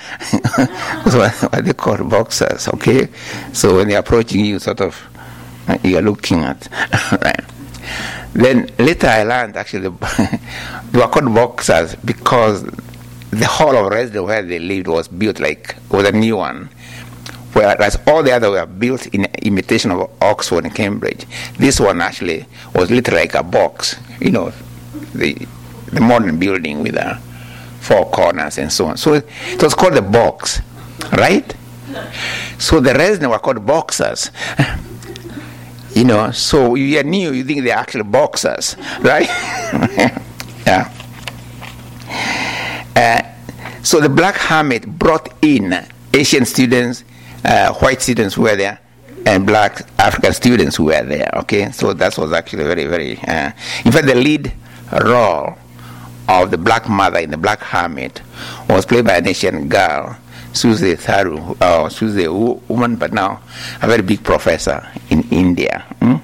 [0.58, 1.15] That's
[1.51, 2.67] what, they call boxers.
[2.67, 3.10] Okay,
[3.51, 4.95] so when they're approaching you, sort of,
[5.84, 6.67] you are looking at,
[7.23, 7.41] right?
[8.34, 9.89] Then later I learned actually
[10.91, 12.63] they were called boxers because
[13.31, 16.69] the hall of residence where they lived was built like was a new one
[17.56, 21.26] whereas all the other were built in imitation of Oxford and Cambridge.
[21.58, 24.52] This one actually was literally like a box, you know,
[25.13, 25.48] the
[25.94, 27.15] the modern building with a
[27.80, 28.98] four corners and so on.
[28.98, 30.62] So it was called the box,
[31.13, 31.56] right?
[32.58, 34.32] So the residents were called boxers.
[35.96, 39.30] You know, so you are new, you think they're actually boxers, right?
[40.68, 40.91] yeah.
[42.94, 43.22] Uh,
[43.82, 45.74] so the black hermit brought in
[46.13, 47.06] Asian students,
[47.45, 48.79] uh, white students were there,
[49.25, 51.29] and black African students were there.
[51.36, 53.17] Okay, so that was actually very, very.
[53.19, 53.51] Uh,
[53.86, 54.51] in fact, the lead
[55.03, 55.55] role
[56.27, 58.21] of the black mother in the black hermit
[58.67, 60.17] was played by an Asian girl
[60.55, 63.41] Susie Tharu, uh, Susie woman, but now
[63.81, 65.84] a very big professor in India.
[65.99, 66.15] Hmm?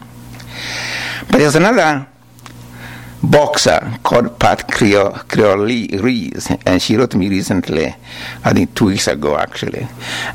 [1.30, 2.08] But there's another
[3.24, 7.96] boxer called Pat Creole Rees, and she wrote me recently,
[8.44, 9.88] I think two weeks ago actually,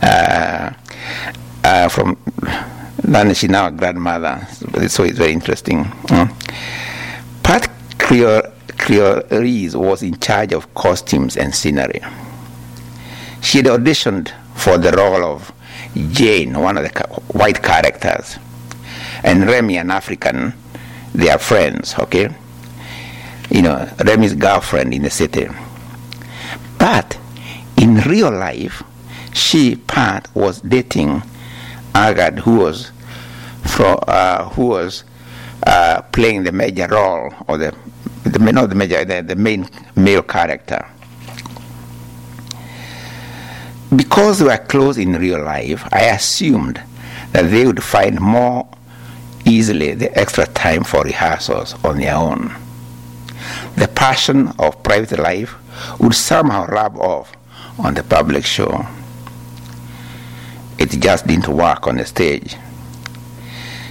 [0.03, 0.73] uh,
[1.65, 2.17] uh, from
[3.05, 3.35] London.
[3.35, 4.47] She's now a grandmother,
[4.89, 5.85] so it's very interesting.
[6.09, 6.33] Hmm?
[7.43, 8.43] Pat Creole,
[8.79, 12.01] Creole Rees was in charge of costumes and scenery.
[13.43, 15.53] She had auditioned for the role of
[16.13, 18.39] Jane, one of the white characters,
[19.23, 20.55] and Remy, an African.
[21.15, 22.29] They are friends, okay?
[23.51, 25.47] You know, Remy's girlfriend in the city.
[26.79, 27.19] But
[27.77, 28.83] in real life,
[29.33, 31.23] she, Pat, was dating
[31.95, 32.91] Agard, who was,
[33.65, 35.05] for, uh, who was
[35.67, 37.75] uh, playing the major role, or the,
[38.25, 40.87] the not the major, the, the main male character
[43.95, 46.81] because we were close in real life, I assumed
[47.33, 48.67] that they would find more
[49.45, 52.53] easily the extra time for rehearsals on their own.
[53.77, 55.55] The passion of private life
[56.01, 57.33] would somehow rub off
[57.79, 58.87] on the public show.
[60.79, 62.57] It just didn't work on the stage.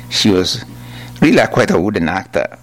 [0.10, 0.66] She was
[1.22, 2.58] really quite a wooden actor.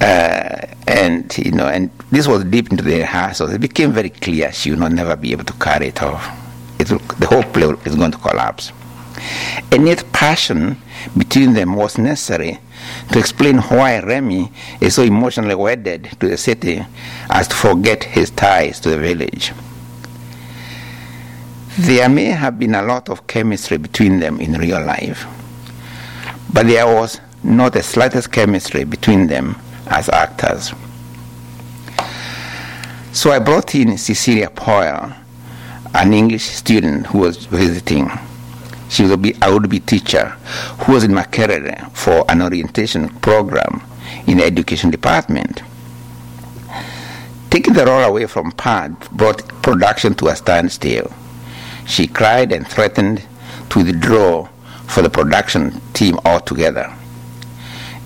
[0.00, 3.52] Uh, and you know, and this was deep into the rehearsals.
[3.52, 6.24] It became very clear she would not never be able to carry it off.
[6.78, 8.72] It the whole play is going to collapse.
[9.72, 10.80] Yet, passion
[11.16, 12.60] between them was necessary
[13.12, 16.84] to explain why Remy is so emotionally wedded to the city
[17.30, 19.52] as to forget his ties to the village.
[21.78, 25.26] There may have been a lot of chemistry between them in real life,
[26.52, 30.72] but there was not the slightest chemistry between them as actors.
[33.12, 35.12] So I brought in Cecilia Poyle,
[35.94, 38.10] an English student who was visiting.
[38.88, 40.28] She was a would-be teacher
[40.80, 43.82] who was in my Makerere for an orientation program
[44.26, 45.62] in the education department.
[47.50, 51.12] Taking the role away from Pat brought production to a standstill.
[51.86, 53.26] She cried and threatened
[53.70, 54.48] to withdraw
[54.86, 56.94] for the production team altogether.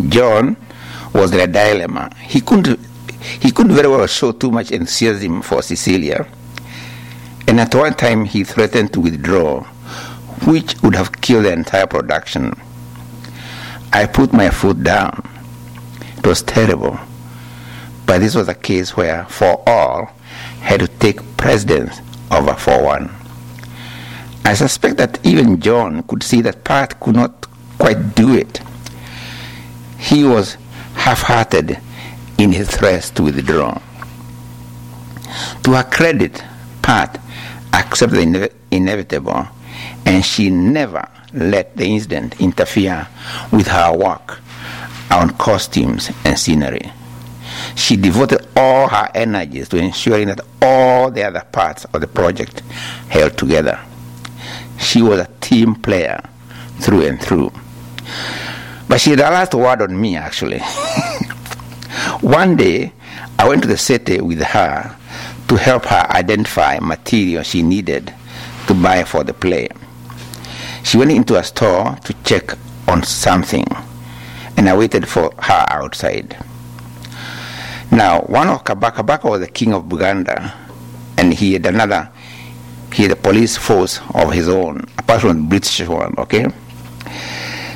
[0.09, 0.57] John
[1.15, 2.11] was in a dilemma.
[2.21, 2.81] He couldn't,
[3.41, 6.27] he couldn't very well show too much enthusiasm for Cecilia,
[7.47, 9.65] and at one time he threatened to withdraw,
[10.47, 12.55] which would have killed the entire production.
[13.93, 15.29] I put my foot down.
[16.19, 16.99] It was terrible.
[18.07, 20.11] But this was a case where for all
[20.61, 22.01] had to take precedence
[22.31, 23.11] over for one.
[24.45, 27.47] I suspect that even John could see that Pat could not
[27.79, 28.61] quite do it.
[29.99, 30.57] He was
[30.95, 31.79] half hearted
[32.39, 33.81] in his threats to withdraw.
[35.65, 36.43] To her credit,
[36.83, 37.21] Pat
[37.73, 39.47] accepted the ine- inevitable
[40.07, 43.07] and she never let the incident interfere
[43.51, 44.41] with her work
[45.11, 46.93] on costumes and scenery.
[47.75, 52.61] She devoted all her energies to ensuring that all the other parts of the project
[53.09, 53.79] held together.
[54.79, 56.21] She was a team player
[56.81, 57.53] through and through.
[58.89, 60.59] But she had a last word on me, actually.
[62.21, 62.93] One day,
[63.39, 64.97] I went to the city with her
[65.49, 68.13] to help her identify material she needed
[68.67, 69.69] to buy for the play.
[70.83, 72.57] She went into a store to check
[72.89, 73.67] on something,
[74.57, 76.37] and I waited for her outside.
[77.91, 80.53] Now, one of Kabaka, Kabaka was the king of Buganda,
[81.19, 82.11] and he had another,
[82.93, 86.47] he had a police force of his own, apart from the British one, okay?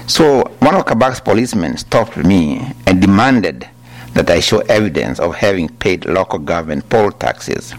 [0.06, 3.68] So one of Kabak's policemen stopped me and demanded
[4.14, 7.74] that I show evidence of having paid local government poll taxes.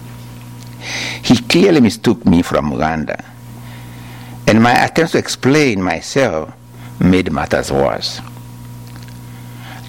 [1.23, 3.23] He clearly mistook me from Uganda,
[4.47, 6.53] and my attempts to explain myself
[6.99, 8.21] made matters worse.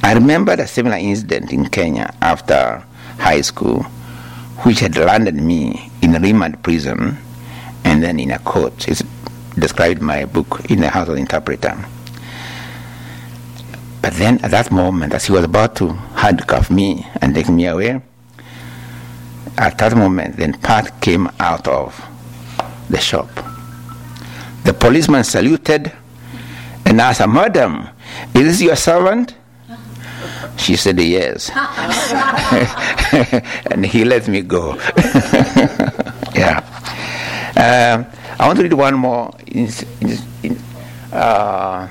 [0.03, 2.83] I remembered a similar incident in Kenya after
[3.19, 3.85] high school,
[4.65, 7.19] which had landed me in a remand prison
[7.85, 8.89] and then in a court.
[8.89, 9.03] It's
[9.59, 11.77] described in my book, In the House of the Interpreter.
[14.03, 17.67] But then at that moment, as he was about to handcuff me and take me
[17.67, 18.01] away,
[19.57, 22.01] at that moment, then Pat came out of
[22.89, 23.29] the shop.
[24.65, 25.93] The policeman saluted
[26.85, 27.89] and asked her, Madam,
[28.35, 29.35] is this your servant?
[30.57, 31.51] She said, Yes.
[33.71, 34.75] and he let me go.
[36.35, 36.63] yeah.
[37.57, 38.07] Um,
[38.39, 39.33] I want to read one more.
[39.47, 39.69] In,
[40.01, 40.59] in,
[41.13, 41.89] uh,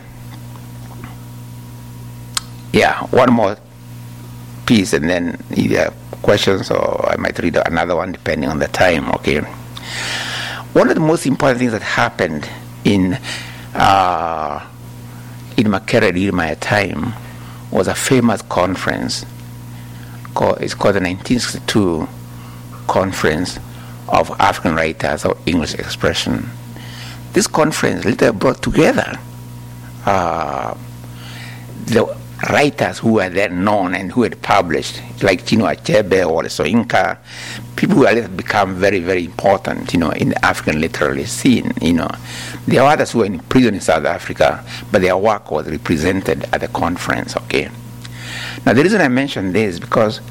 [2.74, 3.58] yeah, one more
[4.66, 5.92] piece, and then either
[6.22, 9.10] questions or I might read another one depending on the time.
[9.12, 9.42] Okay.
[10.74, 12.48] One of the most important things that happened
[12.84, 13.18] in
[13.74, 14.68] uh,
[15.58, 17.14] in Makerere during my time
[17.72, 19.26] was a famous conference.
[20.34, 22.08] Called, it's called the 1962
[22.88, 23.60] Conference
[24.08, 26.50] of African Writers of English Expression.
[27.34, 29.20] This conference later brought together
[30.06, 30.76] uh,
[31.86, 32.18] the
[32.50, 37.18] writers who were then known and who had published, like Chinua Achebe or Soyinka,
[37.76, 41.94] people who had become very, very important, you know, in the African literary scene, you
[41.94, 42.10] know.
[42.68, 46.44] There are others who were in prison in South Africa, but their work was represented
[46.54, 47.70] at the conference, okay?
[48.66, 50.22] Now, the reason I mention this is because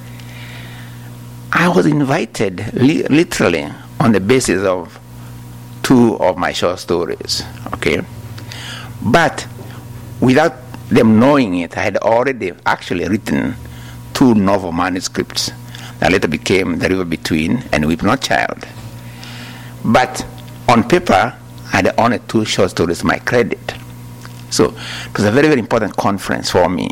[1.52, 4.98] I was invited li- literally on the basis of
[5.82, 7.42] two of my short stories,
[7.74, 8.00] okay?
[9.02, 9.46] But
[10.20, 13.54] without them knowing it, I had already actually written
[14.14, 15.50] two novel manuscripts
[15.98, 18.66] that later became The River Between and Weep Not Child.
[19.84, 20.26] But
[20.68, 21.36] on paper,
[21.72, 23.74] I had only two short stories to my credit.
[24.50, 24.74] So
[25.04, 26.90] it was a very, very important conference for me.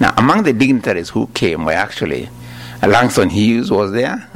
[0.00, 2.28] Now, among the dignitaries who came were actually
[2.82, 4.28] Langston Hughes was there.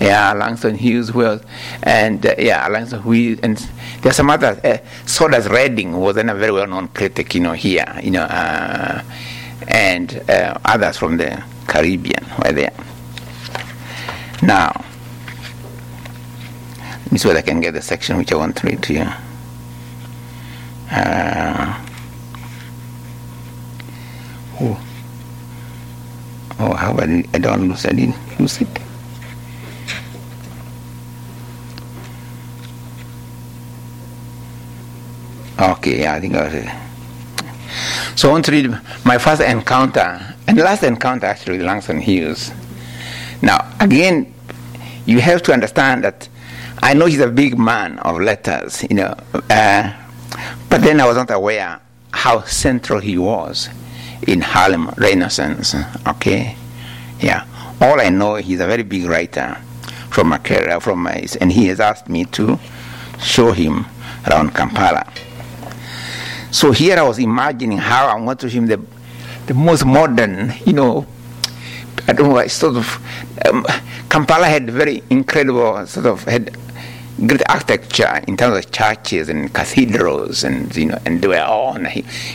[0.00, 1.42] Yeah, Langston Hughes was,
[1.82, 3.58] and uh, yeah, Langston Hughes, and
[4.00, 4.58] there's some others.
[4.64, 9.02] Uh, Saunders Redding was then a very well-known critic, you know, here, you know, uh,
[9.68, 12.72] and uh, others from the Caribbean were there.
[14.42, 14.72] Now,
[16.78, 18.94] let me see whether I can get the section which I want to read to
[18.94, 19.06] you.
[20.90, 21.84] Uh,
[24.60, 24.80] oh.
[26.58, 27.10] oh, how about?
[27.10, 28.68] I don't lose, I didn't lose it.
[35.60, 36.68] Okay, yeah, I think I was it.
[38.16, 42.52] So I want to read my first encounter and last encounter actually with Langston Hughes.
[43.42, 44.32] Now, again,
[45.06, 46.28] you have to understand that
[46.82, 49.14] I know he's a big man of letters, you know,
[49.50, 49.92] uh,
[50.68, 51.80] but then I was not aware
[52.12, 53.68] how central he was
[54.26, 55.74] in Harlem Renaissance.
[56.06, 56.56] Okay,
[57.20, 57.46] yeah.
[57.80, 59.56] All I know, he's a very big writer
[60.10, 62.58] from Makerere, from my, and he has asked me to
[63.20, 63.86] show him
[64.26, 65.04] around Kampala.
[66.50, 68.80] So here I was imagining how I'm going to him the,
[69.46, 71.06] the most modern, you know,
[72.06, 72.86] I don't know, I sort of,
[73.46, 73.66] um,
[74.08, 76.56] Kampala had very incredible, sort of, had
[77.26, 81.74] great architecture in terms of churches and cathedrals, and you know, and they were all,
[81.74, 81.86] on,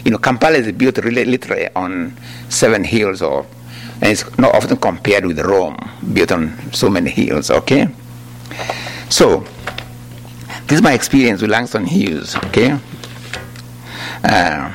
[0.04, 2.16] you know, Kampala is built really literally on
[2.50, 3.46] seven hills, or
[4.02, 5.78] and it's not often compared with Rome,
[6.14, 7.50] built on so many hills.
[7.50, 7.88] Okay,
[9.10, 9.46] so
[10.68, 12.36] this is my experience with Langston Hughes.
[12.48, 12.78] Okay,
[14.24, 14.74] uh,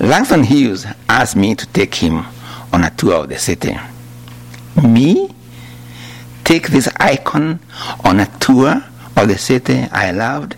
[0.00, 2.24] Langston Hughes asked me to take him
[2.72, 3.76] on a tour of the city.
[4.82, 5.30] Me
[6.44, 7.60] take this icon
[8.04, 8.82] on a tour
[9.16, 10.56] of the city I loved.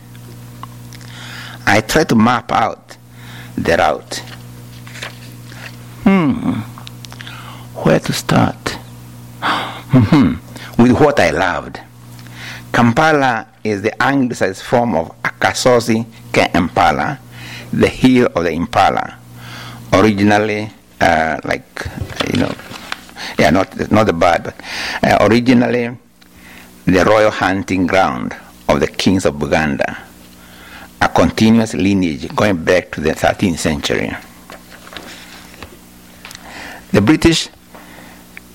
[1.66, 2.96] I tried to map out
[3.56, 4.22] the route.
[6.04, 6.60] Hmm,
[7.82, 8.56] where to start?
[9.40, 10.82] Mm-hmm.
[10.82, 11.80] With what I loved.
[12.72, 17.18] Kampala is the anglicized form of Akasozi Ke Impala,
[17.72, 19.18] the hill of the impala.
[19.92, 21.86] Originally, uh, like,
[22.32, 22.54] you know,
[23.38, 24.60] yeah, not, not the bird, but
[25.02, 25.96] uh, originally
[26.86, 28.34] the royal hunting ground
[28.68, 29.98] of the kings of Buganda,
[31.00, 34.14] a continuous lineage going back to the 13th century.
[36.92, 37.48] The British,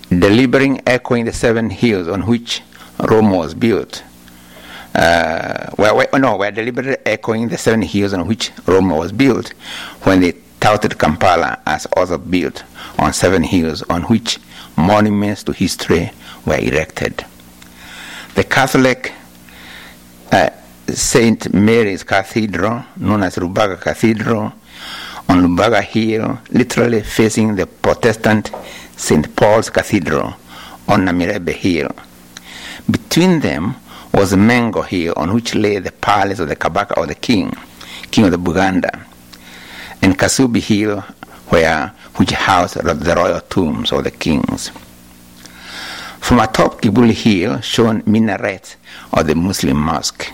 [0.09, 2.61] delivering echoing the seven hills on which
[2.99, 4.03] Rome was built,
[4.95, 9.49] uh, were, no, were deliberately echoing the seven hills on which Rome was built
[10.03, 12.63] when they touted Kampala as also built
[12.99, 14.39] on seven hills on which
[14.77, 16.11] monuments to history
[16.45, 17.25] were erected.
[18.35, 19.13] The Catholic
[20.31, 20.49] uh,
[20.87, 21.53] St.
[21.53, 24.53] Mary's Cathedral, known as Lubaga Cathedral,
[25.29, 28.51] on Lubaga Hill, literally facing the Protestant
[28.95, 29.35] St.
[29.35, 30.33] Paul's Cathedral
[30.87, 31.89] on Namirembe Hill.
[32.89, 33.75] Between them
[34.13, 37.53] was Mengo Hill, on which lay the palace of the Kabaka or the king,
[38.11, 39.05] king of the Buganda,
[40.01, 41.01] and Kasubi Hill,
[41.49, 44.69] where which housed the royal tombs of the kings.
[46.19, 48.75] From atop Kibuli Hill shone minarets
[49.13, 50.31] of the Muslim mosque.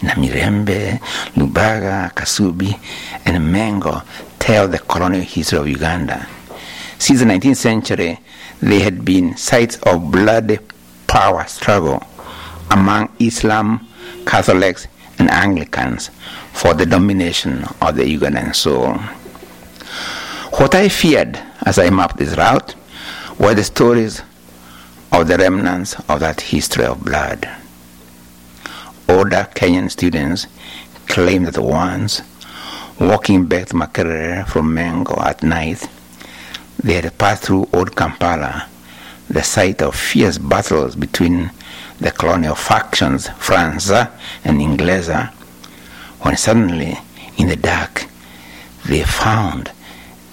[0.00, 0.98] Namirembe,
[1.34, 2.78] Lubaga, Kasubi,
[3.24, 4.04] and Mengo
[4.38, 6.26] tell the colonial history of Uganda.
[6.98, 8.18] Since the 19th century,
[8.60, 10.58] they had been sites of bloody
[11.06, 12.02] power struggle
[12.70, 13.86] among Islam,
[14.26, 14.86] Catholics,
[15.18, 16.10] and Anglicans
[16.52, 18.94] for the domination of the Ugandan soul.
[20.58, 22.74] What I feared as I mapped this route
[23.38, 24.22] were the stories
[25.12, 27.48] of the remnants of that history of blood.
[29.08, 30.46] Older Kenyan students
[31.06, 32.22] claim that once,
[32.98, 35.88] walking back to Makerere from Mengo at night,
[36.82, 38.68] they had passed through Old Kampala,
[39.28, 41.50] the site of fierce battles between
[42.00, 44.10] the colonial factions, Franza
[44.44, 45.32] and Inglesa,
[46.20, 46.98] when suddenly,
[47.38, 48.06] in the dark,
[48.86, 49.70] they found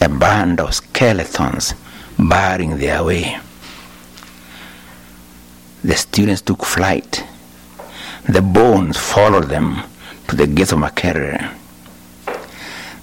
[0.01, 1.73] a band of skeletons
[2.17, 3.37] barring their way.
[5.83, 7.23] The students took flight.
[8.27, 9.83] The bones followed them
[10.27, 11.53] to the gates of Makerere.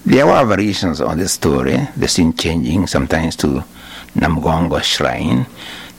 [0.07, 3.63] There were variations on this story, the scene changing sometimes to
[4.15, 5.47] Namugongo Shrine,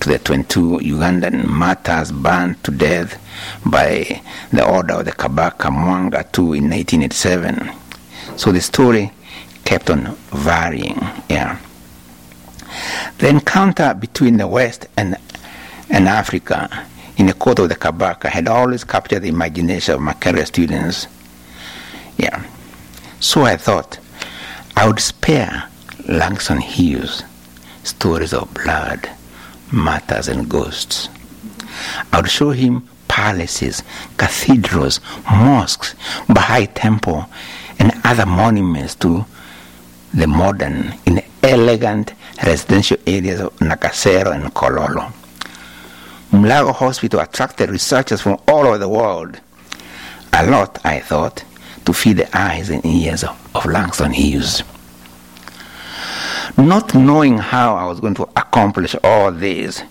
[0.01, 3.21] to the 22 Ugandan martyrs burned to death
[3.65, 4.21] by
[4.51, 7.71] the order of the Kabaka Mwanga II in 1987.
[8.35, 9.11] So the story
[9.63, 10.99] kept on varying.
[11.29, 11.59] Yeah.
[13.19, 15.15] The encounter between the West and,
[15.89, 16.87] and Africa
[17.17, 21.07] in the court of the Kabaka had always captured the imagination of Makerere students.
[22.17, 22.43] Yeah.
[23.19, 23.99] So I thought
[24.75, 25.69] I would spare
[26.07, 27.23] Langston Hughes
[27.83, 29.09] stories of blood,
[29.71, 31.09] martyrs, and ghosts.
[32.11, 33.83] I would show him palaces,
[34.17, 34.99] cathedrals,
[35.29, 35.95] mosques,
[36.27, 37.25] Baha'i temple,
[37.79, 39.25] and other monuments to
[40.13, 42.13] the modern in elegant
[42.43, 45.11] residential areas of Nakasero and Kololo.
[46.31, 49.39] Mulago Hospital attracted researchers from all over the world.
[50.33, 51.43] A lot, I thought,
[51.85, 54.63] to feed the eyes and ears of, of Langston Hughes.
[56.57, 59.83] Not knowing how I was going to accomplish all this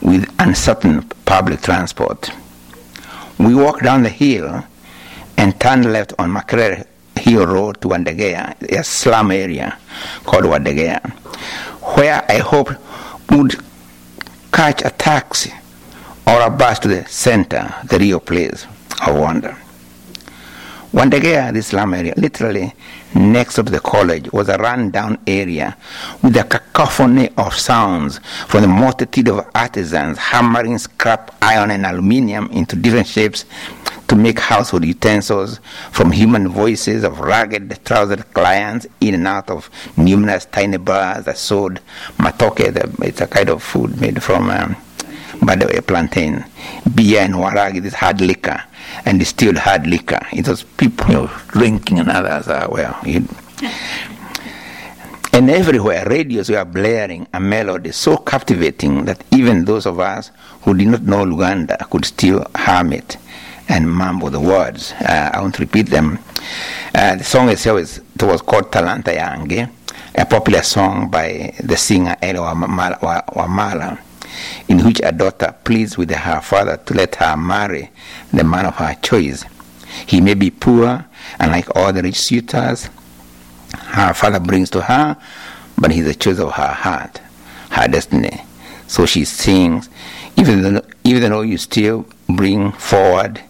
[0.00, 2.30] with uncertain public transport,
[3.38, 4.64] we walked down the hill
[5.36, 6.86] and turned left on Makerere
[7.16, 9.78] Hill Road to Wandegeya, a slum area
[10.24, 11.10] called Wandegeya,
[11.96, 12.74] where I hoped
[13.30, 13.54] would
[14.52, 15.52] catch a taxi
[16.26, 18.66] or a bus to the center, the real place
[19.06, 19.56] of wonder.
[20.92, 22.74] Wandegeya, this slum area, literally
[23.14, 25.76] next to the college, was a run-down area
[26.22, 32.48] with a cacophony of sounds from the multitude of artisans hammering scrap iron and aluminium
[32.50, 33.44] into different shapes
[34.12, 35.58] to make household utensils,
[35.90, 41.38] from human voices of ragged trousered clients in and out of numerous tiny bars that
[41.38, 41.80] sold
[42.18, 42.60] matoke,
[43.02, 44.76] it's a kind of food made from um,
[45.42, 46.44] by the way, plantain,
[46.94, 48.62] beer and waragi, this hard liquor,
[49.04, 50.20] and distilled hard liquor.
[50.32, 53.24] It was people drinking and others are, well, it,
[55.34, 60.30] and everywhere, radios were blaring a melody so captivating that even those of us
[60.62, 63.16] who did not know Luganda could still hum it
[63.68, 64.92] and mumble the words.
[65.00, 66.18] Uh, I won't repeat them.
[66.94, 69.70] Uh, the song itself is, it was called Talanta Yange,
[70.14, 73.98] a popular song by the singer Elly Wamala.
[74.68, 77.90] In which a daughter pleads with her father to let her marry
[78.32, 79.44] the man of her choice.
[80.06, 81.04] He may be poor,
[81.38, 82.88] and like all the rich suitors,
[83.74, 85.16] her father brings to her,
[85.78, 87.20] but he's the choice of her heart,
[87.70, 88.42] her destiny.
[88.86, 89.88] So she sings,
[90.36, 93.40] even though, even though you still bring forward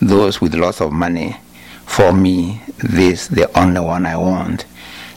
[0.00, 1.36] those with lots of money,
[1.86, 4.64] for me, this the only one I want.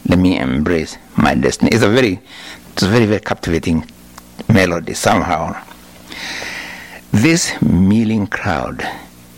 [0.08, 1.72] Let me embrace my destiny.
[1.72, 2.20] It's a very,
[2.74, 3.86] it's a very, very captivating
[4.48, 5.56] melody somehow.
[7.12, 8.88] This milling crowd,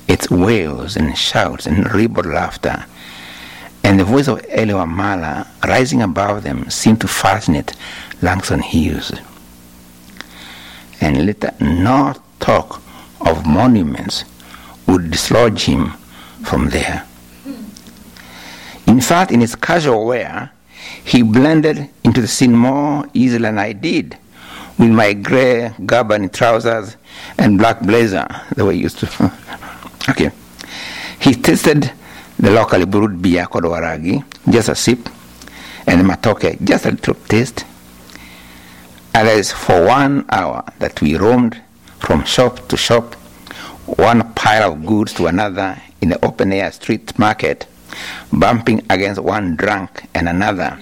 [0.07, 2.85] its wails and shouts and ribald laughter,
[3.83, 7.73] and the voice of Elly Wamala rising above them seemed to fascinate
[8.21, 9.11] Langston Hughes.
[11.01, 12.81] And let not talk
[13.21, 14.23] of monuments
[14.87, 15.91] would dislodge him
[16.43, 17.05] from there.
[18.87, 20.51] In fact, in his casual wear,
[21.03, 24.17] he blended into the scene more easily than I did
[24.77, 26.97] with my gray Gabbani trousers
[27.37, 29.07] and black blazer, the way used to.
[30.09, 30.31] okay.
[31.19, 31.91] He tasted
[32.37, 35.09] the locally brewed beer called Waragi, just a sip,
[35.87, 37.65] and Matoke, just a little taste.
[39.13, 41.61] And is for one hour that we roamed
[41.99, 43.15] from shop to shop,
[43.85, 47.65] one pile of goods to another in the open air street market,
[48.33, 50.77] bumping against one drunk and another.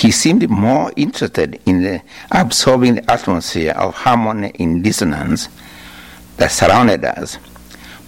[0.00, 2.00] He seemed more interested in the
[2.32, 5.50] absorbing the atmosphere of harmony in dissonance
[6.38, 7.36] that surrounded us,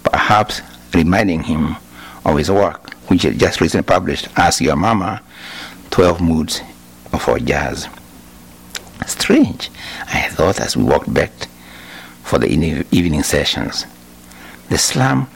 [0.03, 0.63] perhaps
[0.95, 1.77] reminding him
[2.25, 5.21] of his work, which he just recently published, Ask Your Mama
[5.91, 6.63] 12 Moods
[7.21, 7.89] for Jazz.
[9.07, 9.71] Strange,
[10.07, 11.31] I thought as we walked back
[12.23, 12.47] for the
[12.91, 13.85] evening sessions.
[14.71, 15.29] The slum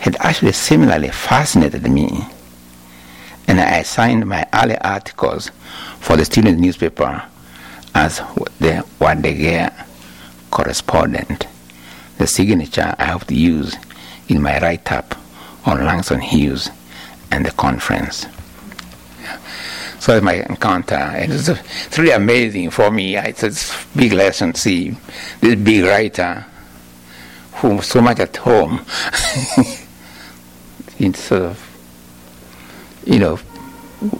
[0.00, 2.26] had actually similarly fascinated me,
[3.48, 5.50] and I signed my early articles
[6.02, 7.22] for the student newspaper
[7.94, 8.18] as
[8.58, 9.86] the Wandegeya
[10.50, 11.46] correspondent,
[12.18, 13.76] the signature I have to use
[14.28, 15.14] in my write up
[15.64, 16.70] on Langston Hughes
[17.30, 18.26] and the conference.
[20.00, 23.16] So my encounter, and it's, it's really amazing for me.
[23.16, 24.96] It's a big lesson to see
[25.40, 26.44] this big writer
[27.54, 28.84] who so much at home
[30.98, 33.38] in sort of, you know,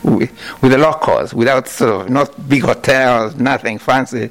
[0.02, 0.30] with,
[0.60, 4.30] the locals, without sort of not big hotels, nothing fancy,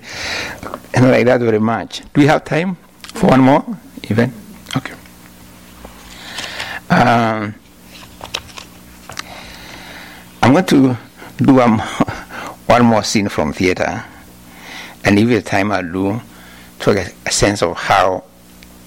[0.94, 2.00] and like that very much.
[2.14, 2.76] Do we have time
[3.14, 3.66] for one more
[4.04, 4.34] event?
[4.76, 4.94] Okay.
[6.90, 7.56] Um,
[10.42, 10.98] I'm going to
[11.38, 11.80] do um,
[12.66, 14.04] one more scene from theater,
[15.04, 16.22] and if the time I do,
[16.80, 18.24] to get a sense of how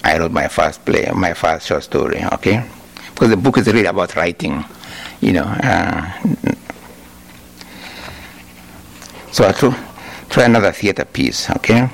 [0.03, 2.23] I wrote my first play, my first short story.
[2.33, 2.63] Okay,
[3.13, 4.63] because the book is really about writing,
[5.25, 5.41] you know.
[5.41, 6.11] Uh,
[9.31, 9.73] so I try,
[10.29, 11.49] try another theater piece.
[11.49, 11.89] Okay.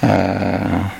[0.00, 0.90] Uh,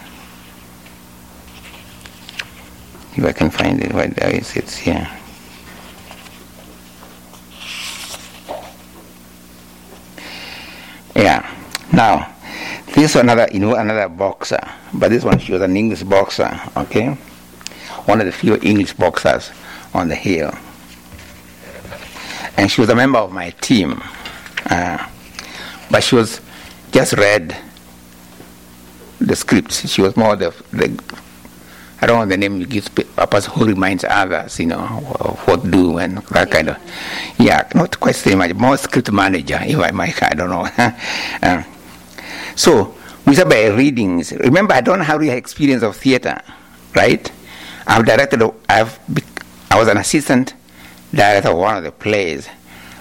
[3.16, 5.08] if I can find it, where there is it's here.
[11.14, 11.48] Yeah.
[11.92, 12.34] Now,
[12.86, 14.58] this is another, you know, another boxer,
[14.92, 16.60] but this one she was an English boxer.
[16.76, 17.16] Okay,
[18.06, 19.50] one of the few English boxers
[19.92, 20.52] on the hill,
[22.56, 24.02] and she was a member of my team.
[24.66, 25.06] Uh,
[25.90, 26.40] but she was
[26.92, 27.56] just read
[29.20, 29.88] the scripts.
[29.88, 31.02] She was more the, the
[32.00, 34.84] I don't know the name you give a person who reminds others, you know,
[35.46, 36.76] what do and that kind of.
[37.38, 40.68] Yeah, not quite so much, more script manager, if I might, I don't know.
[41.42, 41.62] uh,
[42.56, 42.94] so,
[43.26, 44.32] we start by readings.
[44.32, 46.40] Remember, I don't have the experience of theater,
[46.94, 47.30] right?
[47.86, 48.98] I've directed, I've,
[49.70, 50.54] I was an assistant
[51.12, 52.48] director of one of the plays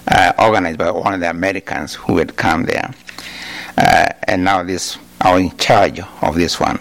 [0.07, 2.93] uh, organized by one of the Americans who had come there.
[3.77, 6.79] Uh, and now this, I'm in charge of this one.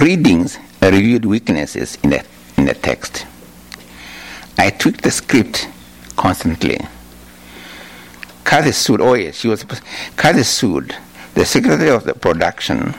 [0.00, 2.24] Readings reviewed weaknesses in the,
[2.58, 3.26] in the text.
[4.58, 5.68] I tweaked the script
[6.16, 6.78] constantly.
[8.44, 10.94] Kathy Sood, oh yes, she was Kathy Sood,
[11.34, 12.94] the secretary of the production,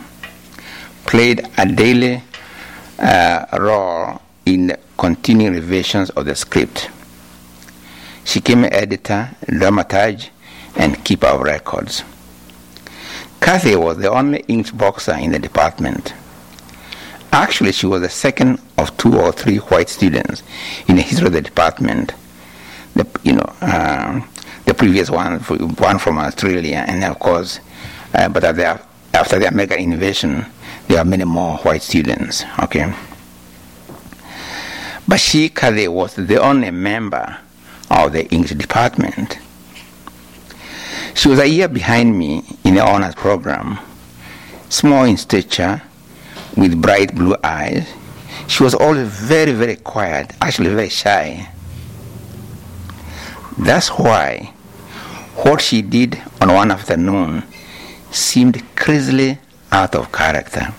[1.05, 2.21] played a daily
[2.99, 6.89] uh, role in continuing revisions of the script.
[8.23, 10.29] She became editor, dramaturge,
[10.75, 12.03] and keeper of records.
[13.39, 16.13] Kathy was the only English boxer in the department.
[17.31, 20.43] Actually, she was the second of two or three white students
[20.87, 22.13] in the history of the department.
[22.95, 24.21] The, you know, uh,
[24.65, 27.59] the previous one, one from Australia, and of course,
[28.13, 28.81] uh, but the,
[29.13, 30.45] after the American invasion,
[30.87, 32.43] there are many more white students.
[32.59, 32.93] Okay,
[35.07, 37.37] but she, Kathy, was the only member
[37.89, 39.39] of the English department.
[41.13, 43.79] She was a year behind me in the honors program,
[44.69, 45.81] small in stature
[46.55, 47.87] with bright blue eyes.
[48.47, 51.49] She was always very, very quiet, actually very shy.
[53.57, 54.53] That's why
[55.37, 57.43] what she did on one afternoon
[58.11, 59.39] seemed crazily
[59.71, 60.73] out of character.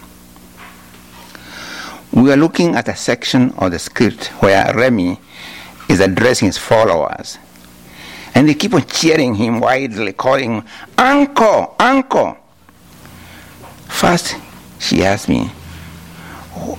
[2.13, 5.21] We are looking at a section of the script where Remy
[5.89, 7.39] is addressing his followers.
[8.35, 10.63] And they keep on cheering him widely, calling
[10.97, 12.37] Uncle, Uncle.
[13.89, 14.37] First,
[14.79, 15.47] she asked me,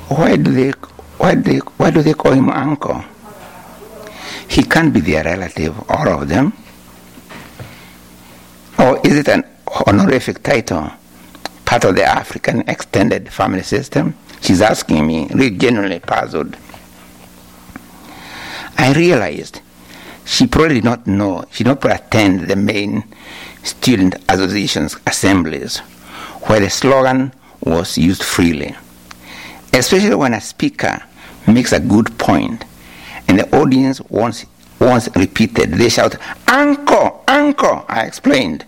[0.09, 0.71] why do they
[1.19, 3.03] why do they, why do they call him uncle?
[4.47, 6.53] He can't be their relative, all of them.
[8.79, 9.43] Or is it an
[9.85, 10.89] honorific title,
[11.69, 14.15] part of the African extended family system?
[14.41, 16.57] She's asking me, really genuinely puzzled.
[18.77, 19.61] I realized
[20.25, 23.03] she probably did not know, she did not attend the main
[23.63, 25.79] student association's assemblies,
[26.47, 28.75] where the slogan was used freely
[29.73, 31.01] especially when a speaker
[31.47, 32.65] makes a good point
[33.27, 34.45] and the audience wants,
[34.79, 35.71] wants repeated.
[35.73, 36.15] They shout,
[36.47, 38.65] Uncle, Uncle, I explained.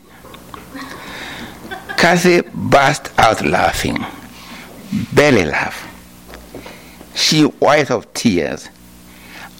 [2.01, 4.03] Kathy burst out laughing,
[5.13, 5.87] belly laugh.
[7.13, 8.69] She white of tears,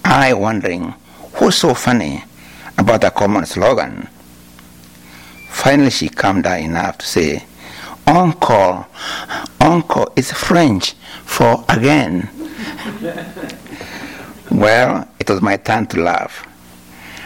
[0.04, 0.92] I wondering
[1.38, 2.24] What's so funny
[2.76, 4.08] about a common slogan?
[5.50, 7.44] Finally, she calmed down enough to say,
[8.08, 8.86] Encore,
[9.60, 12.28] encore is French for again.
[14.50, 16.44] well, it was my turn to laugh.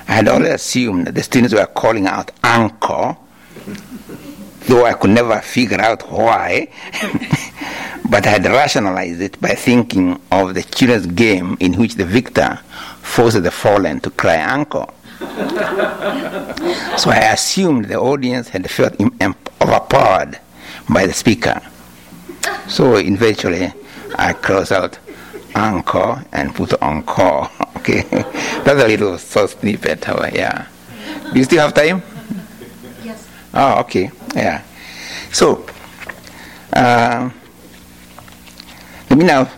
[0.09, 3.17] I had always assumed that the students were calling out encore,
[4.67, 6.69] though I could never figure out why.
[8.11, 12.59] but I had rationalized it by thinking of the children's game in which the victor
[13.03, 14.93] forces the fallen to cry encore.
[15.19, 19.01] so I assumed the audience had felt
[19.61, 20.39] overpowered
[20.89, 21.61] by the speaker.
[22.69, 23.73] So eventually
[24.15, 24.99] I crossed out
[25.55, 27.51] encore and put encore.
[27.87, 28.03] Okay,
[28.65, 30.05] that's a little so snippet.
[30.35, 30.67] Yeah.
[31.33, 32.03] Do you still have time?
[33.59, 34.11] Oh, okay.
[34.35, 34.63] Yeah.
[35.33, 35.65] So,
[36.75, 37.31] uh,
[39.09, 39.51] let me now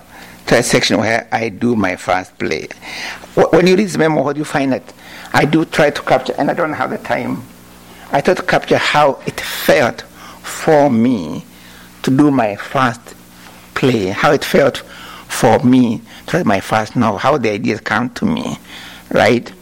[0.47, 2.69] try a section where I do my first play.
[3.35, 4.95] When you read the memo, what do you find that
[5.33, 7.43] I do try to capture, and I don't have the time.
[8.13, 10.03] I try to capture how it felt
[10.43, 11.45] for me
[12.03, 13.01] to do my first
[13.75, 18.11] play, how it felt for me to write my first novel, how the ideas come
[18.11, 18.59] to me,
[19.11, 19.53] right?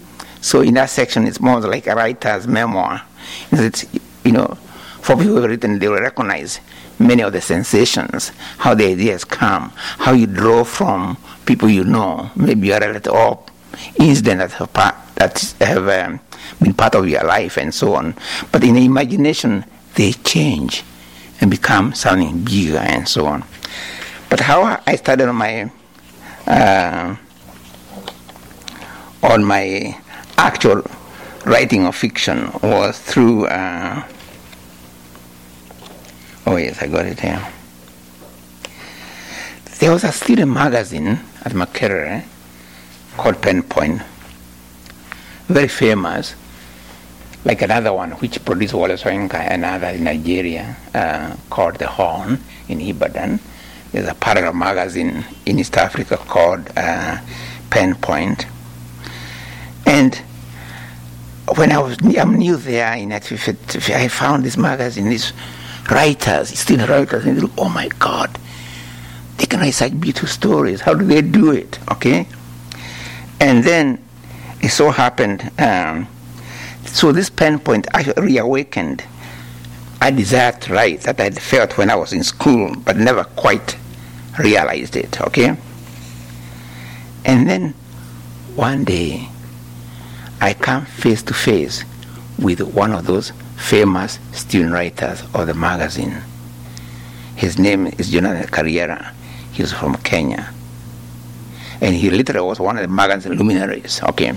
[0.42, 3.02] So in that section, it's more like a writer's memoir.
[3.50, 3.86] It's,
[4.26, 4.58] you know,
[5.00, 6.60] for people who have written, they will recognize
[6.98, 12.28] many of the sensations, how the ideas come, how you draw from people you know,
[12.34, 13.44] maybe a relative or
[14.00, 16.20] incident that have, part, that have um,
[16.60, 18.14] been part of your life and so on.
[18.50, 19.64] But in the imagination,
[19.94, 20.82] they change
[21.40, 23.44] and become something bigger and so on.
[24.28, 25.70] But how I started on my
[26.48, 27.16] uh,
[29.22, 29.96] on my
[30.36, 30.82] actual
[31.44, 33.46] writing of fiction was through.
[33.46, 34.02] Uh,
[36.46, 37.44] oh yes, I got it here.
[39.78, 42.24] There was a student magazine at Makerere
[43.16, 44.00] called Pen Point,
[45.48, 46.34] very famous,
[47.44, 52.80] like another one which produced Wole Soyinka, another in Nigeria uh, called The Horn in
[52.80, 53.38] Ibadan.
[53.92, 57.18] There's a parallel magazine in East Africa called uh,
[57.70, 58.46] Pen Point.
[59.86, 60.14] And
[61.56, 65.32] when I was I'm new there in Atifi, I found this magazine, these
[65.90, 68.38] writers, student writers, and they look, oh my God,
[69.38, 70.80] they can write such beautiful stories.
[70.80, 71.78] How do they do it?
[71.90, 72.26] Okay?
[73.40, 74.02] And then
[74.60, 76.08] it so happened, um,
[76.84, 79.04] so this pen point actually reawakened
[80.00, 83.24] a desire to write that I had felt when I was in school, but never
[83.24, 83.76] quite
[84.38, 85.56] realized it, okay?
[87.24, 87.74] And then
[88.54, 89.28] one day,
[90.40, 91.84] I come face to face
[92.38, 96.22] with one of those famous student writers of the magazine.
[97.34, 99.12] His name is Jonathan Kariara.
[99.52, 100.52] He's from Kenya.
[101.80, 104.32] And he literally was one of the magazine luminaries, okay?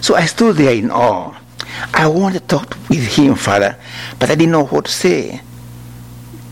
[0.00, 1.34] So I stood there in awe.
[1.92, 3.76] I wanted to talk with him, Father,
[4.18, 5.40] but I didn't know what to say.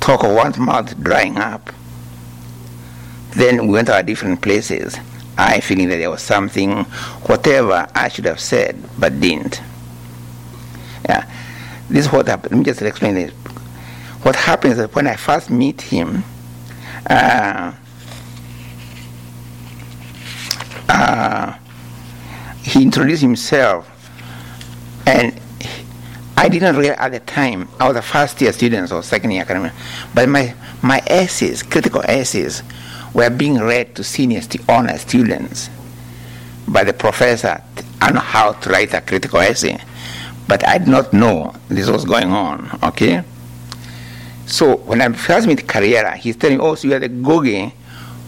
[0.01, 1.73] Talk of one's mouth drying up.
[3.31, 4.97] Then we went to our different places.
[5.37, 6.85] I feeling that there was something,
[7.27, 9.61] whatever I should have said, but didn't.
[11.09, 11.31] Yeah,
[11.89, 12.53] this is what happened.
[12.53, 13.31] Let me just explain it.
[14.23, 16.25] What happens is when I first meet him,
[17.09, 17.73] uh,
[20.89, 21.59] uh,
[22.63, 23.91] he introduced himself,
[25.07, 25.39] and
[26.37, 29.43] I didn't realize at the time I was a first year student or second year
[29.43, 29.73] academic,
[30.15, 32.63] but my my essays, critical essays,
[33.13, 35.71] were being read to senior st- honor students
[36.67, 37.63] by the professor
[38.03, 39.79] on how to write a critical essay.
[40.47, 43.23] But I did not know this was going on, okay?
[44.47, 47.73] So when I first met Kariara, he's telling me, oh, so you are the Goge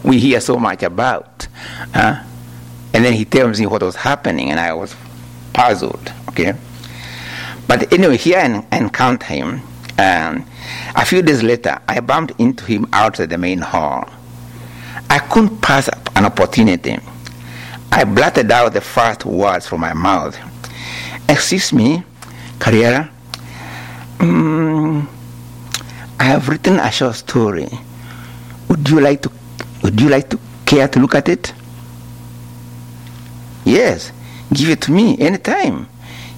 [0.03, 1.49] we hear so much about.
[1.93, 2.25] And
[3.05, 4.97] then he tells me what was happening, and I was
[5.53, 6.55] puzzled, okay?
[7.69, 9.61] But anyway, here I encountered him.
[9.99, 10.47] Um,
[10.95, 14.09] a few days later, I bumped into him outside the main hall.
[15.11, 16.97] I couldn't pass up an opportunity.
[17.93, 20.39] I blurted out the first words from my mouth.
[21.29, 22.03] Excuse me,
[22.59, 23.11] Kariara.
[24.18, 25.07] Mm,
[26.18, 27.68] I have written a short story.
[28.68, 29.31] Would you like to?
[29.83, 31.53] Would you like to care to look at it?
[33.64, 34.12] Yes,
[34.53, 35.89] give it to me anytime,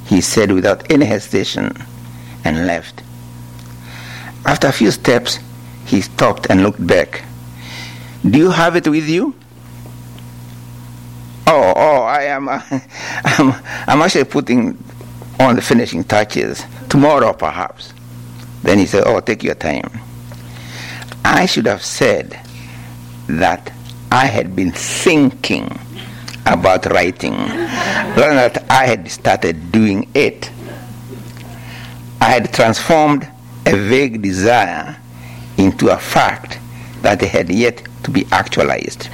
[0.07, 1.73] he said without any hesitation,
[2.45, 3.03] and left.
[4.47, 5.39] After a few steps,
[5.85, 7.23] he stopped and looked back.
[8.29, 9.35] Do you have it with you?
[11.51, 12.47] Oh, oh, I am.
[12.47, 12.61] Uh,
[13.25, 13.55] I'm,
[13.87, 14.77] I'm actually putting
[15.41, 17.95] on the finishing touches tomorrow, perhaps.
[18.63, 19.91] Then he said, "Oh, take your time."
[21.25, 22.39] I should have said
[23.29, 23.73] that
[24.13, 25.75] I had been thinking
[26.45, 27.33] about writing.
[27.33, 30.51] Rather that I had started doing it.
[32.21, 33.27] I had transformed
[33.65, 34.97] a vague desire
[35.57, 36.59] into a fact
[37.01, 39.09] that had yet to be actualized.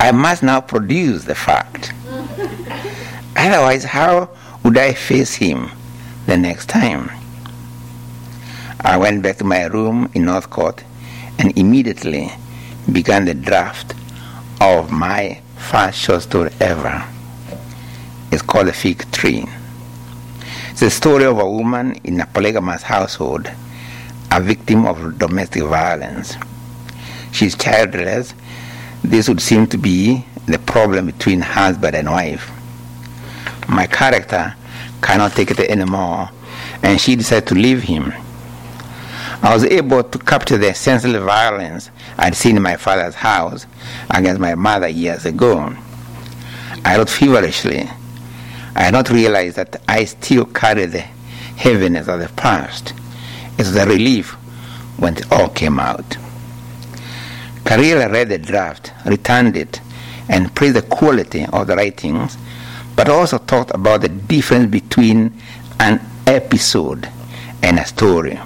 [0.00, 1.92] I must now produce the fact.
[3.36, 4.30] Otherwise, how
[4.64, 5.70] would I face him
[6.26, 7.10] the next time?
[8.80, 10.84] I went back to my room in Northcote
[11.38, 12.30] and immediately
[12.92, 13.94] began the draft
[14.60, 17.04] of my first short story ever.
[18.30, 19.46] It's called The Fig Tree.
[20.70, 23.50] It's a story of a woman in a polygamous household,
[24.30, 26.36] a victim of domestic violence.
[27.32, 28.34] She's childless.
[29.02, 32.50] This would seem to be the problem between husband and wife.
[33.68, 34.54] My character
[35.02, 36.30] cannot take it anymore,
[36.82, 38.12] and she decided to leave him.
[39.40, 43.66] I was able to capture the senseless violence I'd seen in my father's house
[44.10, 45.74] against my mother years ago.
[46.84, 47.88] I wrote feverishly.
[48.74, 52.94] I had not realized that I still carry the heaviness of the past.
[53.52, 54.32] It was a relief
[54.98, 56.16] when it all came out.
[57.68, 59.82] Kariara read the draft, returned it,
[60.26, 62.38] and praised the quality of the writings,
[62.96, 65.38] but also talked about the difference between
[65.78, 67.10] an episode
[67.62, 68.40] and a story.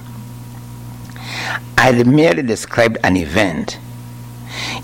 [1.78, 3.78] I merely described an event.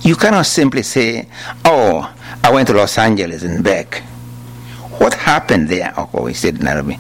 [0.03, 1.26] You cannot simply say,
[1.64, 2.14] Oh,
[2.45, 4.05] I went to Los Angeles and back.
[4.99, 5.93] What happened there?
[5.97, 6.97] Oh, we said Nairobi.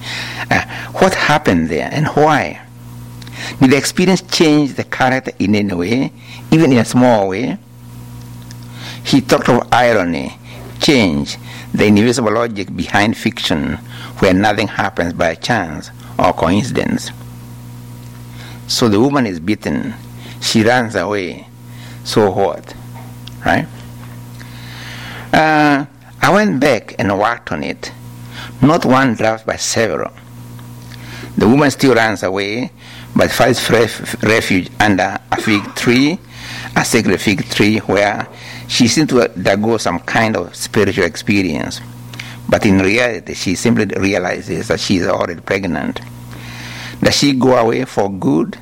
[0.50, 0.64] Uh,
[0.94, 2.62] what happened there and why?
[3.60, 6.12] Did the experience change the character in any way,
[6.50, 7.58] even in a small way?
[9.04, 10.38] He talked of irony,
[10.80, 11.38] change,
[11.72, 13.74] the invisible logic behind fiction,
[14.18, 17.10] where nothing happens by chance or coincidence.
[18.66, 19.94] So the woman is beaten,
[20.40, 21.46] she runs away.
[22.04, 22.74] So what?
[23.44, 23.66] Right?
[25.32, 25.86] Uh,
[26.20, 27.92] I went back and worked on it.
[28.60, 30.12] Not one draft, but several.
[31.36, 32.72] The woman still runs away,
[33.16, 36.18] but finds ref- refuge under a fig tree,
[36.76, 38.28] a sacred fig tree, where
[38.68, 41.80] she seems to undergo some kind of spiritual experience.
[42.48, 46.00] But in reality, she simply realizes that she is already pregnant.
[47.02, 48.58] Does she go away for good?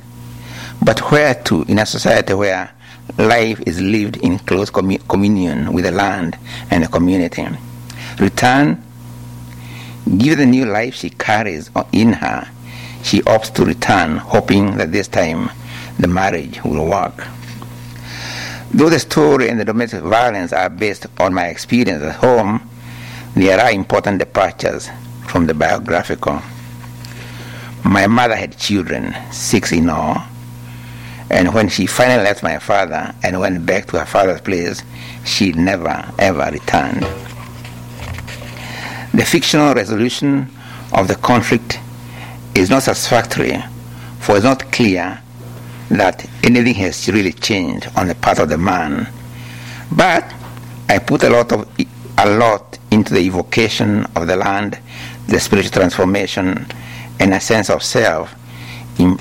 [0.83, 2.71] But where to in a society where
[3.17, 6.37] life is lived in close commu- communion with the land
[6.69, 7.47] and the community?
[8.19, 8.83] Return,
[10.17, 12.47] give the new life she carries in her.
[13.07, 15.49] She opts to return, hoping that this time
[15.97, 17.25] the marriage will work.
[18.71, 22.69] Though the story and the domestic violence are based on my experience at home,
[23.33, 24.89] there are important departures
[25.25, 26.41] from the biographical.
[27.85, 30.21] My mother had children, six in all,
[31.29, 34.83] and when she finally left my father and went back to her father's place,
[35.23, 37.03] she never ever returned.
[39.13, 40.49] The fictional resolution
[40.91, 41.79] of the conflict
[42.57, 43.63] is not satisfactory,
[44.19, 45.21] for it's not clear
[45.89, 49.07] that anything has really changed on the part of the man.
[49.95, 50.33] But
[50.89, 51.69] I put a lot of
[52.17, 54.79] a lot into the evocation of the land,
[55.27, 56.65] the spiritual transformation,
[57.19, 58.33] and a sense of self,
[58.97, 59.19] in,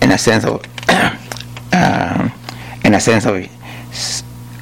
[0.00, 0.64] in a sense of,
[1.72, 2.28] uh,
[2.84, 3.48] in a sense of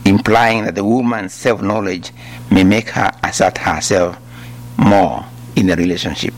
[0.07, 2.11] implying that the woman's self-knowledge
[2.51, 4.16] may make her assert herself
[4.79, 6.33] more in the relationship.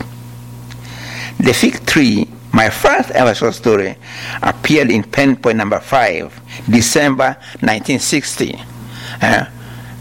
[1.38, 3.96] The fig tree, my first ever short story,
[4.42, 8.58] appeared in pen point number five, December 1960.
[9.22, 9.44] Uh,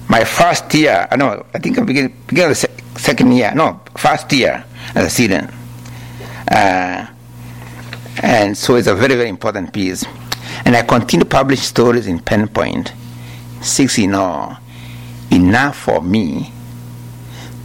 [0.10, 4.32] my first year, no, I think I began, began the se- second year, no, first
[4.34, 4.64] year
[4.96, 5.52] as a student.
[6.50, 7.06] Uh,
[8.24, 10.06] and so it's a very, very important piece.
[10.66, 12.94] And I continue to publish stories in pen point,
[13.62, 14.58] six in all,
[15.32, 16.52] enough for me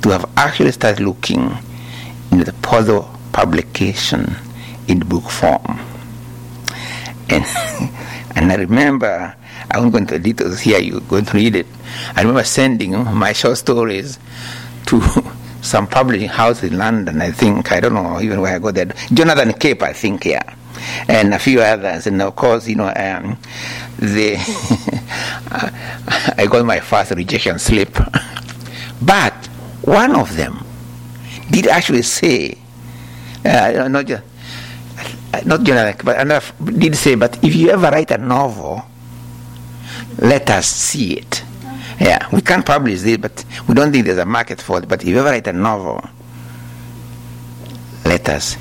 [0.03, 1.57] to have actually started looking
[2.31, 4.35] into the puzzle publication
[4.89, 5.81] in book form.
[7.29, 7.45] And,
[8.37, 9.35] and I remember,
[9.71, 11.67] I won't go into the here, you're going to read it.
[12.15, 14.19] I remember sending my short stories
[14.87, 15.01] to
[15.63, 18.97] some publishing house in London, I think, I don't know even where I got that.
[19.13, 20.55] Jonathan Cape, I think, yeah.
[21.09, 23.39] And a few others, and of course, you know, um,
[23.99, 24.35] the
[26.37, 27.97] I got my first rejection slip.
[29.01, 29.33] But
[29.83, 30.65] one of them
[31.51, 32.59] did actually say,
[33.45, 34.09] not
[35.45, 38.83] not Jonathan, but enough did say, but if you ever write a novel,
[40.19, 41.43] let us see it.
[42.01, 44.89] Yeah, we can't publish this, but we don't think there's a market for it.
[44.89, 46.03] But if you ever write a novel,
[48.05, 48.57] let us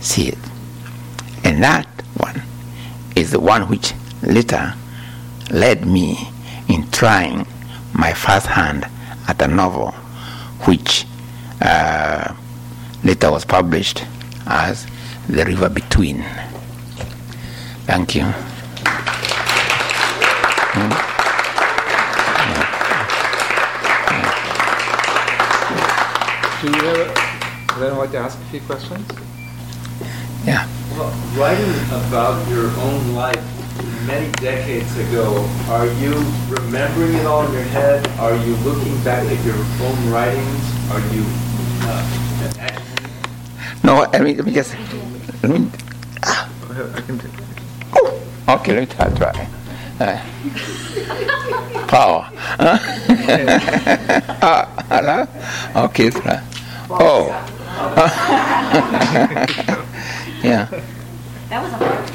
[0.00, 0.38] see it.
[1.44, 1.86] And that
[2.16, 2.42] one
[3.14, 3.92] is the one which
[4.22, 4.74] later
[5.50, 6.18] led me
[6.68, 7.46] in trying
[7.92, 8.86] my first hand
[9.28, 9.90] at a novel,
[10.66, 11.06] which
[11.60, 12.34] uh,
[13.04, 14.04] later was published
[14.46, 14.86] as
[15.28, 16.24] The River Between.
[17.86, 18.24] Thank you.
[20.74, 21.16] Hmm?
[26.62, 29.06] Do you have, would anyone like to ask a few questions?
[30.44, 30.66] Yeah.
[30.96, 31.74] Well, writing
[32.08, 33.44] about your own life
[34.06, 36.14] many decades ago, are you
[36.48, 38.06] remembering it all in your head?
[38.18, 40.90] Are you looking back at your own writings?
[40.90, 41.24] Are you
[41.82, 42.85] uh, imagining?
[43.86, 44.74] No, I mean, let me just.
[45.44, 45.76] Let me, Go
[46.70, 47.30] ahead, I can take
[47.94, 49.08] oh, okay, let me try.
[49.14, 49.46] try.
[50.00, 50.20] Uh,
[51.86, 52.28] power.
[54.42, 55.24] ah, hello?
[55.84, 56.42] Okay, try.
[56.90, 57.28] Oh.
[60.42, 60.66] yeah.
[61.48, 62.10] That was a hard.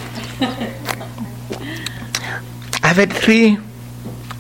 [2.84, 3.58] I've had three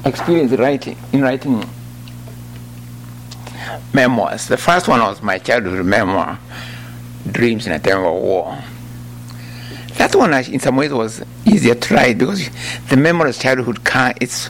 [0.03, 1.63] experiences writing in writing
[3.93, 4.47] memoirs.
[4.49, 6.38] The first one was my childhood memoir,
[7.30, 8.57] Dreams in a Time of War.
[9.97, 12.49] That one, in some ways, was easier to write because
[12.89, 14.49] the memories of childhood, can it's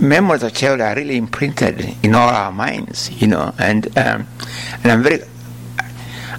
[0.00, 4.26] memories of childhood are really imprinted in all our minds, you know, and um,
[4.82, 5.22] and I'm very,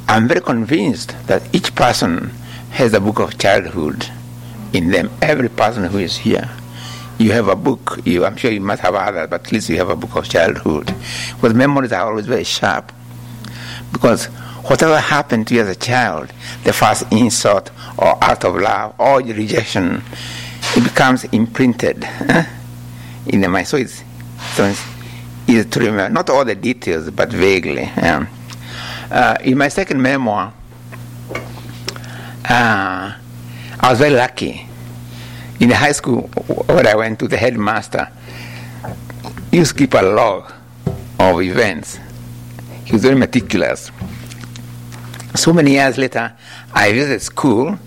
[0.07, 2.31] I'm very convinced that each person
[2.71, 4.05] has a book of childhood
[4.73, 5.09] in them.
[5.21, 6.49] Every person who is here,
[7.17, 7.99] you have a book.
[8.03, 10.27] You, I'm sure you must have others, but at least you have a book of
[10.27, 10.93] childhood.
[11.35, 12.91] Because memories are always very sharp.
[13.93, 14.27] Because
[14.69, 16.31] whatever happened to you as a child,
[16.63, 20.01] the first insult or act of love or rejection,
[20.75, 22.45] it becomes imprinted eh,
[23.27, 23.67] in the mind.
[23.67, 24.03] So it's,
[24.53, 24.83] so it's
[25.47, 26.09] easy to remember.
[26.09, 27.83] Not all the details, but vaguely.
[27.83, 28.27] yeah.
[29.09, 30.51] Uh, in my second memoir,
[32.49, 33.13] uh,
[33.79, 34.67] I was very lucky.
[35.59, 36.23] In the high school
[36.67, 38.09] where I went to, the headmaster
[39.51, 40.51] used to keep a log
[41.19, 41.99] of events.
[42.83, 43.91] He was very meticulous.
[45.35, 46.33] So many years later,
[46.73, 47.77] I visited school,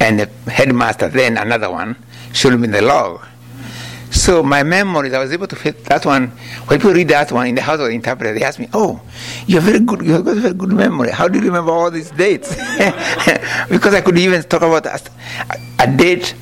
[0.00, 1.96] and the headmaster, then another one,
[2.32, 3.24] showed me the log.
[4.10, 6.28] So my memories, I was able to fit that one.
[6.68, 9.00] When people read that one in the house of the interpreter, they ask me, "Oh,
[9.46, 11.10] you have very good, you have got very good memory.
[11.10, 12.54] How do you remember all these dates?"
[13.68, 15.00] because I could even talk about a,
[15.80, 16.34] a date,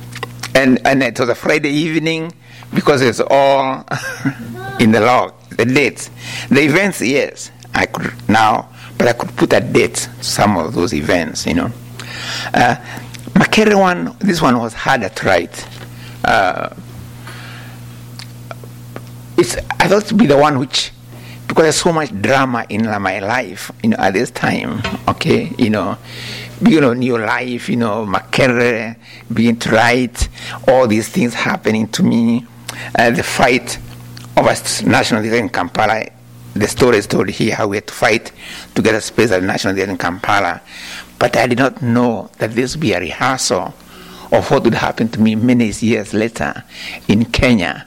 [0.53, 2.33] and and it was a Friday evening
[2.73, 3.83] because it's all
[4.79, 5.33] in the log.
[5.49, 6.09] The dates,
[6.49, 10.73] the events, yes, I could now, but I could put a date to some of
[10.73, 11.45] those events.
[11.45, 11.71] You know,
[12.53, 12.75] uh,
[13.33, 15.67] Makerere one, this one was harder to write.
[16.23, 16.73] Uh,
[19.37, 20.91] it's I thought to be the one which
[21.47, 25.69] because there's so much drama in my life, you know, at this time, okay, you
[25.69, 25.97] know,
[26.61, 28.97] you know, new life, you know, career,
[29.31, 30.27] being to write,
[30.67, 32.45] all these things happening to me,
[32.97, 33.77] uh, the fight
[34.37, 36.05] of a national in Kampala,
[36.55, 38.31] the story is told here how we had to fight
[38.73, 40.61] to get a space at the national theater in Kampala,
[41.19, 43.73] but I did not know that this would be a rehearsal
[44.31, 46.63] of what would happen to me many years later
[47.07, 47.85] in Kenya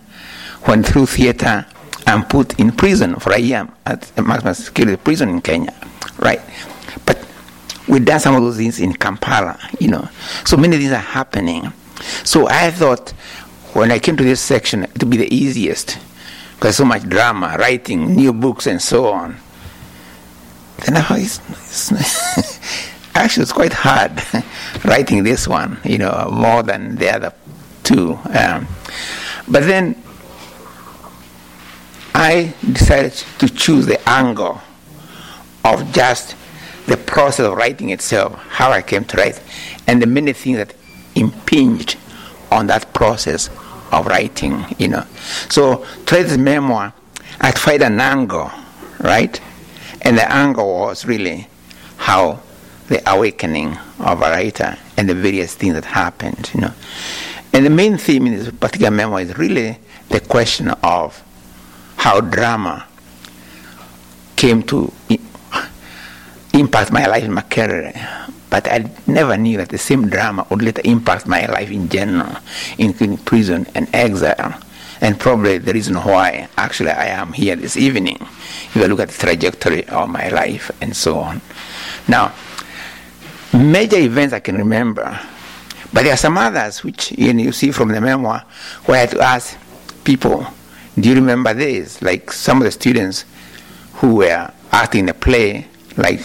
[0.64, 1.66] when through theater
[2.06, 5.74] I'm put in prison for a year at a maximum security prison in Kenya,
[6.18, 6.40] right?
[7.06, 7.26] But
[7.86, 10.08] we done some of those things in Kampala, you know.
[10.44, 11.72] So many things are happening.
[12.24, 13.10] So I thought
[13.72, 15.98] when I came to this section, it would be the easiest
[16.58, 19.36] because so much drama, writing new books, and so on.
[20.84, 24.20] Then I thought, it's, it's actually, it's quite hard
[24.84, 27.32] writing this one, you know, more than the other
[27.84, 28.18] two.
[28.30, 28.66] Um,
[29.46, 30.02] but then
[32.12, 34.60] I decided to choose the angle
[35.64, 36.34] of just
[36.86, 39.40] the process of writing itself, how I came to write,
[39.86, 40.74] and the many things that
[41.14, 41.96] impinged
[42.50, 43.48] on that process
[43.90, 45.04] of writing, you know.
[45.48, 46.92] So to this memoir,
[47.40, 48.50] I tried an angle,
[49.00, 49.40] right?
[50.02, 51.48] And the angle was really
[51.96, 52.40] how
[52.88, 56.72] the awakening of a writer and the various things that happened, you know.
[57.52, 59.78] And the main theme in this particular memoir is really
[60.08, 61.22] the question of
[61.96, 62.86] how drama
[64.36, 64.92] came to
[66.52, 68.17] impact my life my career.
[68.50, 72.36] But I never knew that the same drama would later impact my life in general,
[72.78, 74.60] including prison and exile.
[75.00, 79.08] And probably the reason why actually I am here this evening, if you look at
[79.10, 81.40] the trajectory of my life and so on.
[82.08, 82.34] Now,
[83.52, 85.20] major events I can remember,
[85.92, 88.44] but there are some others which you, know, you see from the memoir
[88.86, 89.56] where I had to ask
[90.04, 90.46] people,
[90.98, 92.02] do you remember this?
[92.02, 93.24] Like some of the students
[93.94, 96.20] who were acting in a play, like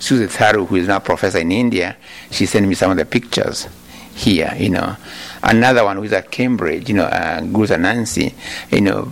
[0.00, 1.96] Susie Tharu, who is now a professor in India,
[2.30, 3.68] she sent me some of the pictures
[4.14, 4.96] here, you know.
[5.42, 8.34] Another one who is at Cambridge, you know, uh, Guza Nancy,
[8.70, 9.10] you know,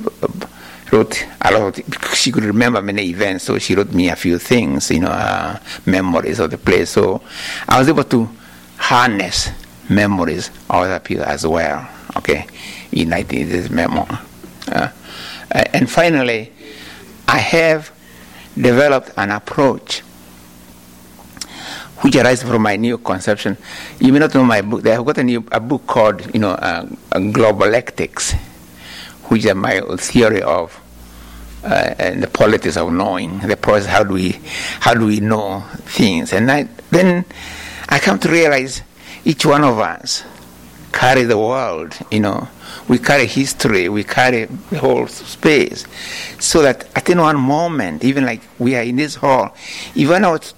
[0.91, 1.79] wrote a lot.
[1.79, 5.09] Of, she could remember many events, so she wrote me a few things, you know,
[5.09, 6.91] uh, memories of the place.
[6.91, 7.21] So
[7.69, 8.29] I was able to
[8.79, 9.51] harness
[9.89, 11.87] memories of other people as well.
[12.17, 12.47] Okay,
[12.93, 14.07] in writing this memo.
[14.73, 14.89] Uh,
[15.51, 16.53] and finally,
[17.27, 17.93] I have
[18.57, 20.03] developed an approach
[22.01, 23.57] which arises from my new conception.
[23.99, 24.87] You may not know my book.
[24.87, 28.35] I've got a new a book called, you know, uh, Globalectics,
[29.25, 30.81] which is my theory of
[31.65, 33.91] uh, and the politics of knowing, the process.
[33.91, 34.41] How do we,
[34.81, 36.33] how do we know things?
[36.33, 37.25] And I, then
[37.89, 38.83] I come to realize
[39.25, 40.25] each one of us
[40.93, 41.95] carry the world.
[42.11, 42.49] You know,
[42.87, 43.89] we carry history.
[43.89, 45.85] We carry the whole space,
[46.39, 49.55] so that at any one moment, even like we are in this hall,
[49.95, 50.53] even out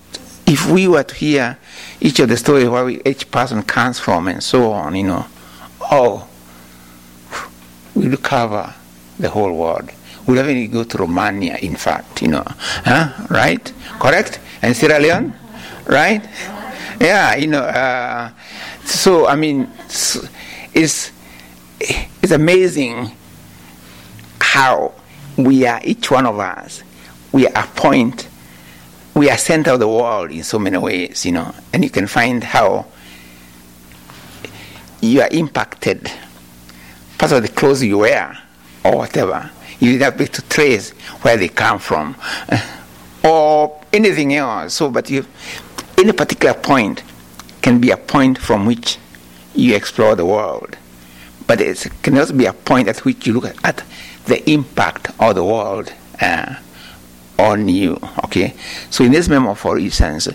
[0.51, 1.57] if we were to hear
[2.01, 5.25] each of the stories where we, each person comes from and so on, you know,
[5.93, 6.29] oh,
[7.95, 8.75] we'll cover
[9.21, 9.91] the whole world.
[10.27, 13.27] We'll even go to Romania, in fact, you know, huh?
[13.31, 13.73] right?
[14.01, 14.41] Correct?
[14.61, 15.33] And Sierra Leone,
[15.87, 16.23] right?
[17.01, 17.63] Yeah, you know.
[17.63, 18.31] Uh,
[18.85, 19.71] so I mean,
[20.75, 21.11] it's
[21.79, 23.13] it's amazing
[24.41, 24.93] how
[25.37, 26.83] we are each one of us.
[27.33, 28.29] We are a point
[29.15, 32.07] we are center of the world in so many ways, you know, and you can
[32.07, 32.87] find how
[35.01, 36.11] you are impacted.
[37.19, 38.39] Part of the clothes you wear
[38.85, 40.91] or whatever, you have to trace
[41.23, 42.17] where they come from
[43.25, 44.75] or anything else.
[44.75, 45.27] So, but you,
[45.99, 47.03] any particular point
[47.63, 48.99] can be a point from which
[49.55, 50.77] you explore the world.
[51.47, 53.85] But it can also be a point at which you look at
[54.27, 55.93] the impact of the world.
[56.21, 56.55] Uh,
[57.41, 57.99] on you.
[58.25, 58.55] Okay?
[58.91, 60.29] So in this memo, for instance,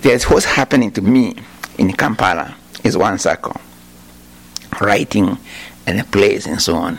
[0.00, 1.36] there's what's happening to me
[1.78, 2.54] in Kampala
[2.84, 3.56] is one circle.
[4.80, 5.38] Writing
[5.86, 6.98] and a place and so on.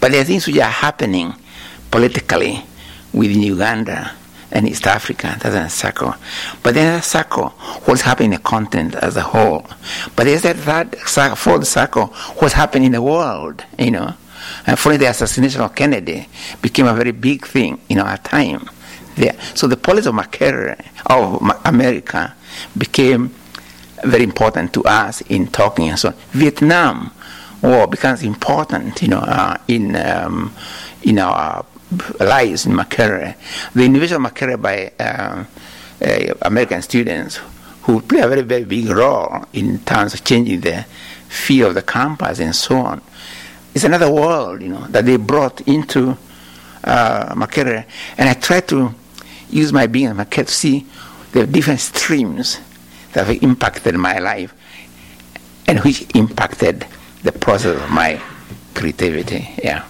[0.00, 1.34] But there are things which are happening
[1.90, 2.64] politically
[3.12, 4.12] within Uganda
[4.52, 5.36] and East Africa.
[5.40, 6.14] That's a circle.
[6.62, 7.50] But then a circle,
[7.84, 9.66] what's happening in the continent as a whole.
[10.16, 12.06] But there's that third, fourth circle,
[12.38, 14.14] what's happening in the world, you know.
[14.70, 16.28] And for the assassination of Kennedy
[16.62, 18.70] became a very big thing in our time.
[19.16, 19.34] There.
[19.56, 22.36] So the policy of Makerere, of America,
[22.78, 23.34] became
[24.04, 26.14] very important to us in talking and so on.
[26.30, 27.10] Vietnam
[27.60, 30.54] War becomes important, you know, uh, in um,
[31.02, 31.66] in our
[32.20, 33.34] lives in Makerere.
[33.74, 35.44] The invasion of Makerere by uh,
[36.00, 37.40] uh, American students
[37.82, 40.86] who play a very, very big role in terms of changing the
[41.28, 43.02] feel of the campus and so on
[43.74, 46.16] it's another world, you know, that they brought into
[46.84, 47.86] uh, Makerere.
[48.18, 48.94] And I try to
[49.48, 50.86] use my being in Makerere to see
[51.32, 52.58] the different streams
[53.12, 54.54] that have impacted my life
[55.66, 56.86] and which impacted
[57.22, 58.20] the process of my
[58.74, 59.48] creativity.
[59.62, 59.84] Yeah.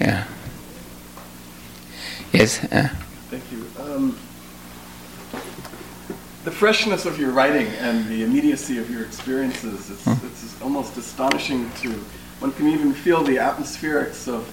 [0.00, 0.26] Yeah.
[2.32, 2.64] Yes.
[2.64, 2.88] Uh.
[3.30, 3.66] Thank you.
[3.78, 4.18] Um,
[6.44, 10.26] the freshness of your writing and the immediacy of your experiences, it's, hmm.
[10.26, 12.04] it's almost astonishing to
[12.44, 14.44] one can even feel the atmospherics of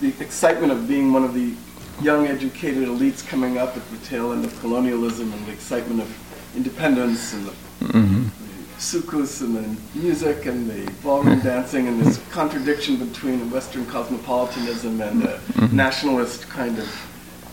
[0.00, 1.54] the excitement of being one of the
[2.02, 6.56] young educated elites coming up at the tail end of colonialism and the excitement of
[6.56, 7.50] independence and the,
[7.84, 8.24] mm-hmm.
[8.24, 15.00] the soukous and the music and the ballroom dancing and this contradiction between Western cosmopolitanism
[15.00, 15.76] and a mm-hmm.
[15.76, 16.86] nationalist kind of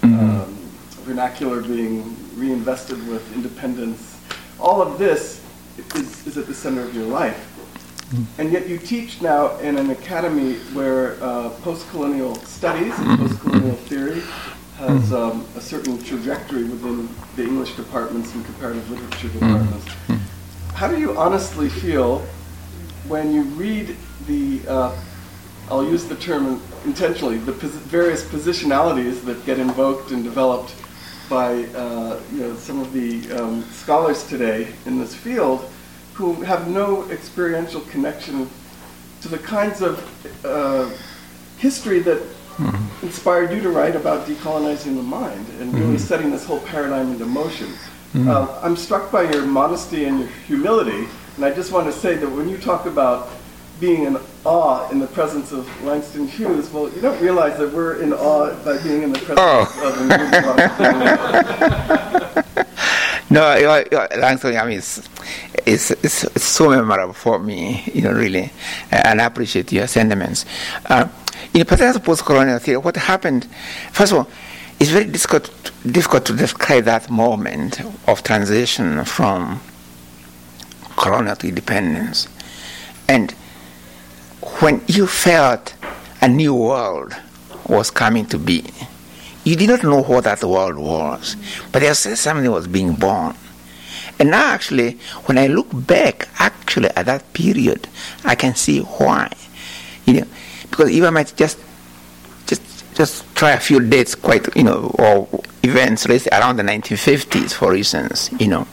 [0.02, 0.20] mm-hmm.
[0.20, 0.56] um,
[1.06, 4.20] vernacular being reinvested with independence.
[4.60, 5.44] All of this
[5.94, 7.52] is, is at the center of your life.
[8.38, 13.28] And yet you teach now in an academy where uh, post-colonial studies and mm-hmm.
[13.28, 14.22] post-colonial theory
[14.78, 15.16] has mm-hmm.
[15.16, 19.40] um, a certain trajectory within the English departments and comparative literature mm-hmm.
[19.40, 20.22] departments.
[20.74, 22.20] How do you honestly feel
[23.08, 23.96] when you read
[24.28, 24.96] the, uh,
[25.70, 30.76] I'll use the term intentionally, the pos- various positionalities that get invoked and developed
[31.30, 35.72] by uh, you know, some of the um, scholars today in this field,
[36.16, 38.50] who have no experiential connection
[39.22, 40.00] to the kinds of
[40.46, 40.90] uh,
[41.58, 43.06] history that mm-hmm.
[43.06, 45.98] inspired you to write about decolonizing the mind and really mm-hmm.
[45.98, 47.68] setting this whole paradigm into motion.
[47.68, 48.30] Mm-hmm.
[48.30, 51.06] Uh, I'm struck by your modesty and your humility,
[51.36, 53.30] and I just want to say that when you talk about
[53.82, 58.02] being in awe in the presence of Langston Hughes, well, you don't realize that we're
[58.02, 59.66] in awe by being in the presence oh.
[62.36, 62.45] of
[63.36, 63.42] No,
[64.16, 65.10] Langston, I mean, it's,
[65.66, 68.50] it's, it's, it's, so memorable for me, you know, really,
[68.92, 70.46] and I appreciate your sentiments.
[70.86, 71.10] Uh,
[71.54, 73.46] in the particular post-colonial theory, what happened,
[73.92, 74.30] first of all,
[74.80, 75.52] it's very difficult,
[75.86, 79.60] difficult to describe that moment of transition from
[80.96, 82.30] colonial to independence.
[83.10, 83.32] And
[84.62, 85.76] when you felt
[86.22, 87.14] a new world
[87.68, 88.64] was coming to be.
[89.46, 91.38] You did not know what that world was,
[91.72, 93.36] but there was something was being born.
[94.18, 94.94] And now, actually,
[95.26, 97.88] when I look back, actually, at that period,
[98.24, 99.32] I can see why.
[100.06, 100.28] You know,
[100.70, 101.60] because if I might just,
[102.48, 105.28] just, just try a few dates, quite, you know, or
[105.64, 108.68] events around the 1950s, for instance, you know,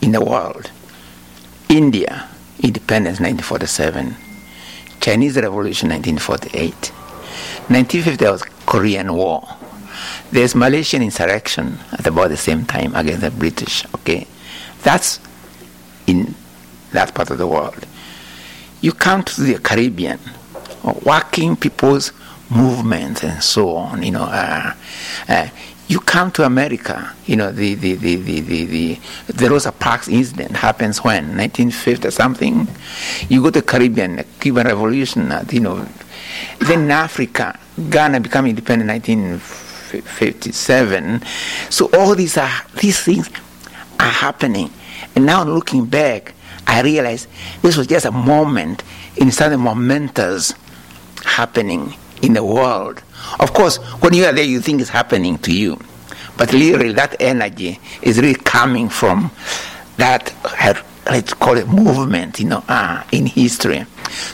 [0.00, 0.70] in the world.
[1.68, 2.28] India,
[2.62, 4.14] independence 1947.
[5.00, 6.92] Chinese Revolution 1948.
[7.68, 9.46] 1950 there was Korean War.
[10.30, 13.84] There's Malaysian insurrection at about the same time against the British.
[13.96, 14.26] Okay,
[14.82, 15.20] that's
[16.06, 16.34] in
[16.92, 17.86] that part of the world.
[18.80, 20.18] You come to the Caribbean,
[21.04, 22.12] working people's
[22.50, 24.02] movements and so on.
[24.02, 24.74] You know, uh,
[25.28, 25.48] uh,
[25.88, 30.08] you come to America, you know, the, the, the, the, the, the, the Rosa Parks
[30.08, 31.36] incident happens when?
[31.36, 32.66] 1950 or something.
[33.28, 35.86] You go to Caribbean, the Cuban Revolution, uh, you know.
[36.60, 37.58] Then in Africa,
[37.90, 41.22] Ghana became independent in 1957.
[41.70, 42.50] So all these are,
[42.80, 43.28] these things
[44.00, 44.70] are happening.
[45.14, 46.34] And now looking back,
[46.66, 47.28] I realize
[47.62, 48.82] this was just a moment
[49.16, 50.52] in something momentous
[51.24, 53.02] happening in the world
[53.40, 55.78] of course, when you are there, you think it's happening to you.
[56.36, 59.30] But literally, that energy is really coming from
[59.96, 60.32] that,
[61.06, 63.84] let's call it movement, you know, uh, in history.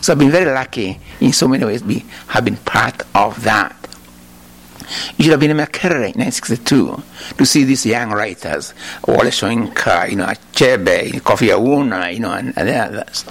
[0.01, 3.77] So I've been very lucky in so many ways, be, have been part of that.
[5.17, 7.03] You should have been in Makerere in 1962
[7.39, 8.75] to see these young writers,
[9.07, 13.25] Wole you know, Achebe, Kofi Awoonor, you know, and, and others.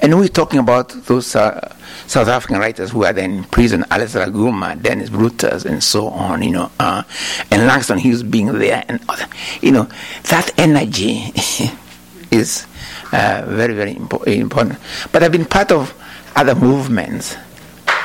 [0.00, 4.14] And we're talking about those uh, South African writers who are then in prison, Alex
[4.14, 7.02] La Guma, Dennis Brutus, and so on, you know, uh,
[7.50, 9.26] and Langston Hughes being there, and other,
[9.60, 9.88] you know,
[10.30, 11.24] that energy
[12.30, 12.66] is
[13.12, 14.78] uh, very, very impo- important.
[15.12, 15.94] But I've been part of
[16.34, 17.36] other movements,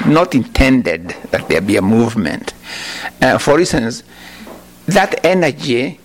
[0.05, 2.53] not intended that there be a movement.
[3.21, 4.03] Uh, for instance,
[4.88, 5.99] that energy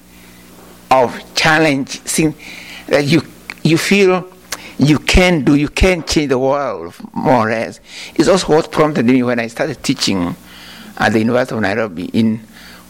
[0.91, 2.35] of challenge, seeing
[2.89, 3.23] that you
[3.63, 4.29] you feel
[4.79, 7.81] you can do, you can change the world, more or less.
[8.15, 10.35] It's also what prompted me when I started teaching
[10.99, 12.41] at the University of Nairobi in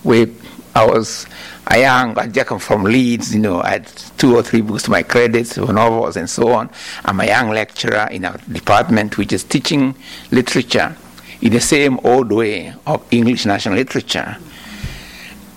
[0.02, 0.26] where
[0.74, 1.26] I was
[1.66, 3.86] a young Jacob from Leeds, you know, I had
[4.18, 6.70] two or three books to my credits, novels and so on.
[7.04, 9.94] I'm a young lecturer in a department which is teaching
[10.30, 10.96] literature
[11.40, 14.36] in the same old way of English national literature.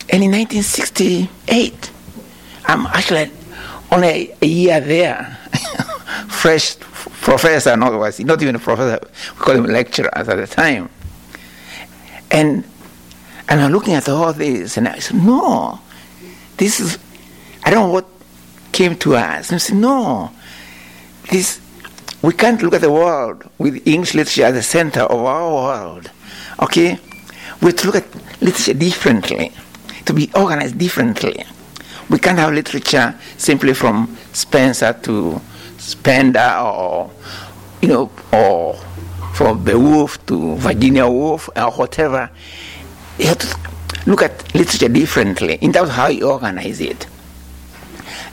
[0.10, 1.92] And in 1968,
[2.66, 3.32] I'm actually
[3.92, 5.38] only a year there
[6.28, 9.00] fresh professor, not, not even a professor,
[9.34, 10.90] we call him lecturer at the time.
[12.32, 12.64] And,
[13.48, 15.80] and I'm looking at all this, and I said, no,
[16.58, 16.98] this is,
[17.64, 18.08] I don't know what
[18.72, 19.50] came to us.
[19.50, 20.32] And I said, no,
[21.32, 21.62] this,
[22.22, 26.12] we can't look at the world with English literature at the center of our world.
[26.62, 26.98] Okay?
[27.62, 29.52] We have to look at literature differently,
[30.06, 31.44] to be organized differently.
[32.10, 35.42] We can't have literature simply from Spenser to
[35.78, 37.12] Spender or,
[37.82, 38.76] you know, or
[39.34, 42.30] from Beowulf to Virginia Woolf or whatever.
[43.18, 43.48] You have to
[44.06, 47.08] look at literature differently in terms of how you organize it.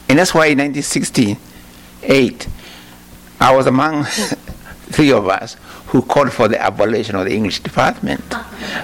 [0.08, 2.48] And that's why in 1968,
[3.40, 4.04] I was among
[4.92, 5.56] three of us
[5.86, 8.22] who called for the abolition of the English department,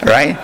[0.02, 0.36] right?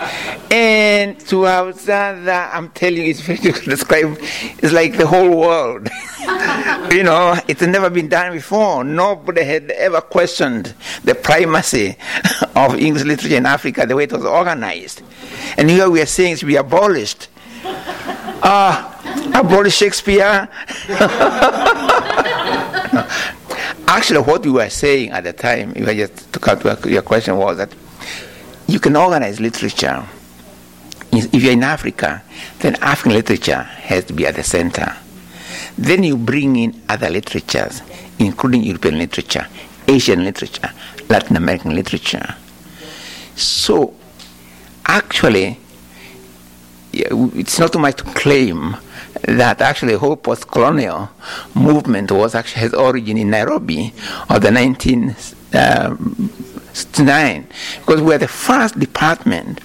[0.50, 4.18] And to have done that, I'm telling you, it's very difficult to describe.
[4.62, 5.88] It's like the whole world.
[6.92, 8.84] you know, it's never been done before.
[8.84, 11.96] Nobody had ever questioned the primacy
[12.56, 15.02] of English literature in Africa, the way it was organized.
[15.56, 17.28] And here we are saying it should be abolished.
[18.46, 20.48] Ah, uh, abolish Shakespeare.
[23.86, 27.36] Actually, what we were saying at the time, if I just took out your question,
[27.36, 27.72] was that
[28.66, 30.04] you can organize literature.
[31.12, 32.22] If you're in Africa,
[32.60, 34.96] then African literature has to be at the center.
[35.76, 37.82] Then you bring in other literatures,
[38.18, 39.46] including European literature,
[39.86, 40.70] Asian literature,
[41.08, 42.34] Latin American literature.
[43.36, 43.94] So,
[44.86, 45.58] actually,
[46.92, 48.76] it's not too much to claim
[49.26, 51.10] that actually whole post-colonial
[51.54, 53.92] movement was actually has origin in Nairobi
[54.28, 57.46] of the 1969 um,
[57.80, 59.60] because we were the first department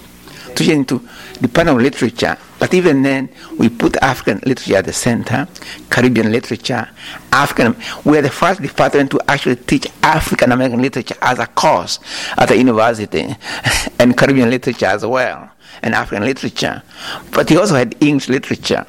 [0.55, 0.99] to get into
[1.41, 2.37] Department of Literature.
[2.57, 5.47] But even then, we put African literature at the center,
[5.89, 6.89] Caribbean literature,
[7.31, 7.75] African.
[8.03, 11.99] We are the first department to actually teach African American literature as a course
[12.37, 13.35] at the university,
[13.99, 15.49] and Caribbean literature as well,
[15.81, 16.83] and African literature.
[17.31, 18.85] But we also had English literature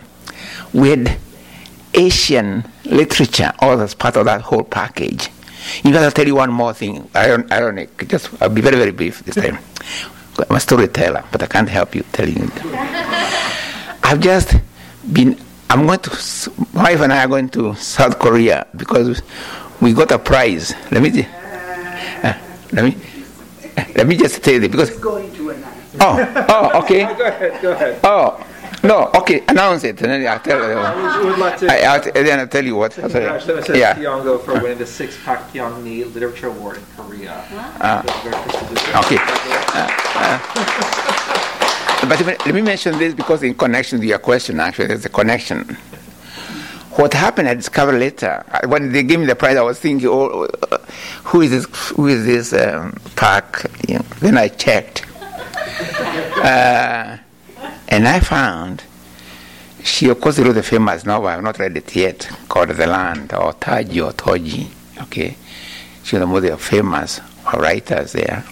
[0.73, 1.09] with
[1.95, 5.29] Asian literature, all as part of that whole package.
[5.85, 8.93] In fact, I'll tell you one more thing, Iron, ironic, just I'll be very, very
[8.93, 9.59] brief this time.
[10.49, 12.51] I'm a storyteller, but I can't help you telling you.
[14.03, 14.55] I've just
[15.13, 15.39] been.
[15.69, 16.51] I'm going to.
[16.73, 19.23] My wife and I are going to South Korea because
[19.81, 20.75] we got a prize.
[20.91, 21.27] Let me.
[22.23, 22.35] Uh,
[22.73, 22.97] let me.
[23.97, 24.91] Let me just tell you because.
[24.99, 25.97] going to announce.
[26.01, 27.03] Oh, oh, okay.
[27.19, 28.01] Go ahead, go ahead.
[28.05, 28.47] Oh,
[28.83, 29.45] no, okay.
[29.49, 30.69] Announce it, and then I'll tell you.
[31.25, 32.99] We would like to I, then I'll tell you what.
[32.99, 33.29] I'll tell you.
[33.29, 33.79] congratulate Mrs.
[33.79, 33.95] Yeah.
[33.95, 34.87] Thiong'o for winning the
[35.25, 37.45] Pak Kyong Ni Literature Award in Korea.
[37.81, 38.03] Ah.
[38.07, 38.89] That's very prestigious.
[39.05, 39.19] Okay.
[42.09, 45.77] But let me- mention this because in connection to your question, actually, there's a connection.
[46.97, 48.45] What happened, I discovered later.
[48.67, 50.79] When they gave me the prize, I was thinking, oh, uh,
[51.25, 53.67] who is this, who is this um, Park?
[53.87, 55.05] You know, then I checked.
[57.91, 58.85] And I found
[59.83, 63.33] she, of course, wrote a famous novel, I've not read it yet, called The Land,
[63.33, 64.69] or Taji or Toji.
[65.03, 65.37] Okay?
[66.03, 67.21] She was one of the famous
[67.55, 68.45] writers there.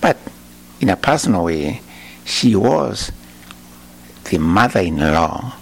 [0.00, 0.16] But
[0.80, 1.82] in a personal way,
[2.24, 3.12] she was
[4.24, 5.54] the mother in law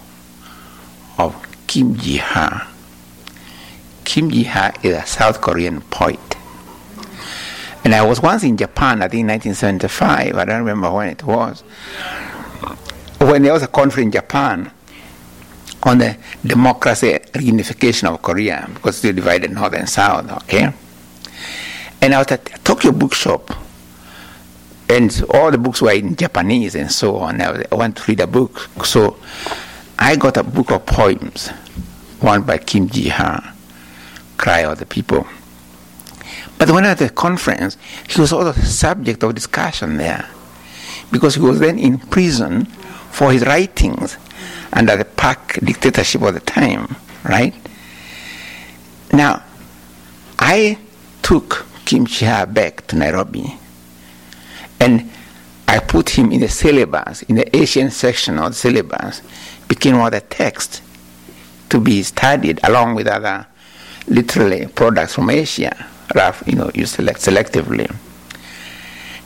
[1.17, 1.35] of
[1.67, 2.73] Kim Ji Ha.
[4.03, 6.19] Kim Ji Ha is a South Korean poet.
[7.83, 11.63] And I was once in Japan, I think 1975, I don't remember when it was,
[13.19, 14.71] when there was a conference in Japan
[15.83, 20.71] on the democracy reunification of Korea, because they divided north and south, okay?
[22.01, 23.51] And I was at Tokyo bookshop,
[24.89, 27.41] and all the books were in Japanese and so on.
[27.41, 29.17] I, was, I to read a book, so
[29.99, 31.49] I got a book of poems,
[32.19, 33.55] one by Kim Ji Ha,
[34.37, 35.27] Cry of the People.
[36.57, 37.77] But when at the conference,
[38.07, 40.27] he was also the subject of discussion there,
[41.11, 42.67] because he was then in prison
[43.17, 44.15] for his writings
[44.71, 47.55] under the Park dictatorship of the time, right?
[49.11, 49.41] Now,
[50.37, 50.77] I
[51.23, 53.57] took Kim Chi Ha back to Nairobi
[54.79, 55.09] and
[55.67, 59.23] I put him in the syllabus, in the Asian section of the syllabus,
[59.67, 60.83] became one of the text
[61.69, 63.47] to be studied along with other
[64.07, 67.91] literary products from Asia, rough, you know, you select selectively.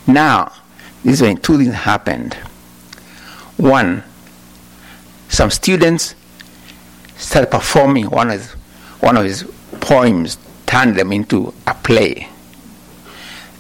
[0.08, 0.54] Now,
[1.04, 2.38] this is when two things happened.
[3.62, 4.04] One,
[5.30, 6.16] some students
[7.16, 8.52] started performing one of his,
[9.02, 9.44] one of his
[9.80, 12.28] poems, turned them into a play.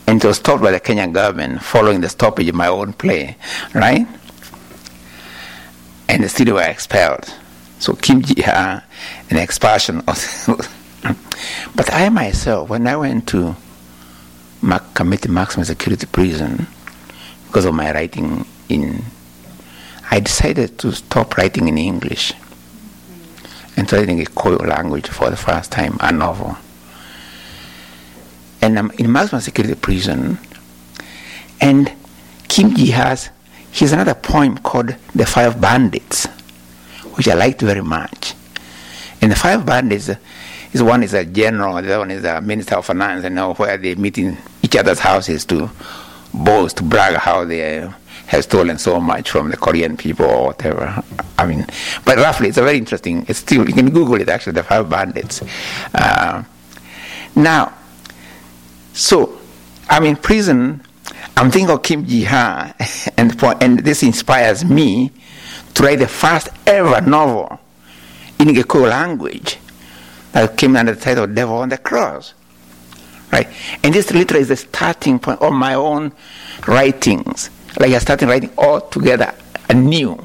[0.07, 3.37] And it was stopped by the Kenyan government following the stoppage of my own play,
[3.75, 4.07] right?
[6.09, 7.31] And the students were expelled.
[7.77, 8.83] So Kim Ji Ha,
[9.29, 10.01] an expulsion
[11.75, 13.55] but I myself, when I went to
[14.63, 16.65] Kamiti Maximum Security Prison,
[17.45, 19.03] because of my writing in,
[20.13, 22.33] I decided to stop writing in English
[23.77, 26.57] and writing Gikuyu language for the first time, a novel.
[28.61, 30.37] And I'm in maximum security prison,
[31.61, 31.91] and
[32.49, 33.29] Kim Ji has,
[33.71, 36.25] he has another poem called The Five Bandits,
[37.15, 38.35] which I liked very much.
[39.21, 40.09] And the Five Bandits
[40.73, 43.53] is one is a general, the other one is a minister of finance, and know
[43.53, 45.69] where they meet in each other's houses to
[46.33, 47.89] boast, to brag how they
[48.31, 51.03] have stolen so much from the Korean people or whatever.
[51.37, 51.65] I mean,
[52.05, 53.25] but roughly, it's a very interesting.
[53.27, 54.29] It's still you can Google it.
[54.29, 55.41] Actually, the Five Bandits.
[55.93, 56.41] Uh,
[57.35, 57.73] now,
[58.93, 59.37] so
[59.89, 60.81] I'm in prison.
[61.35, 62.73] I'm thinking of Kim Ji Ha,
[63.17, 65.11] and for, and this inspires me
[65.73, 67.59] to write the first ever novel
[68.39, 69.57] in Gikuyu language
[70.31, 72.33] that came under the title "Devil on the Cross."
[73.33, 73.47] Right,
[73.83, 76.13] and this literally is the starting point of my own
[76.65, 77.49] writings.
[77.79, 79.33] Like I started writing all together
[79.69, 80.17] anew.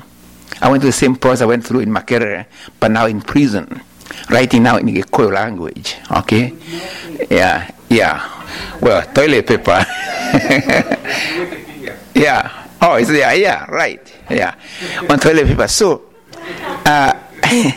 [0.61, 2.47] I went through the same process I went through in Makerere,
[2.81, 3.81] but now in prison,
[4.31, 5.97] writing now in Gikuyu language.
[6.11, 6.55] Okay,
[7.31, 8.33] yeah, yeah.
[8.81, 9.85] Well, toilet paper.
[12.15, 12.69] yeah.
[12.81, 13.35] Oh, it's there.
[13.37, 14.01] Yeah, right.
[14.31, 14.55] Yeah,
[15.09, 15.69] on toilet paper.
[15.69, 16.03] So,
[16.85, 17.13] uh,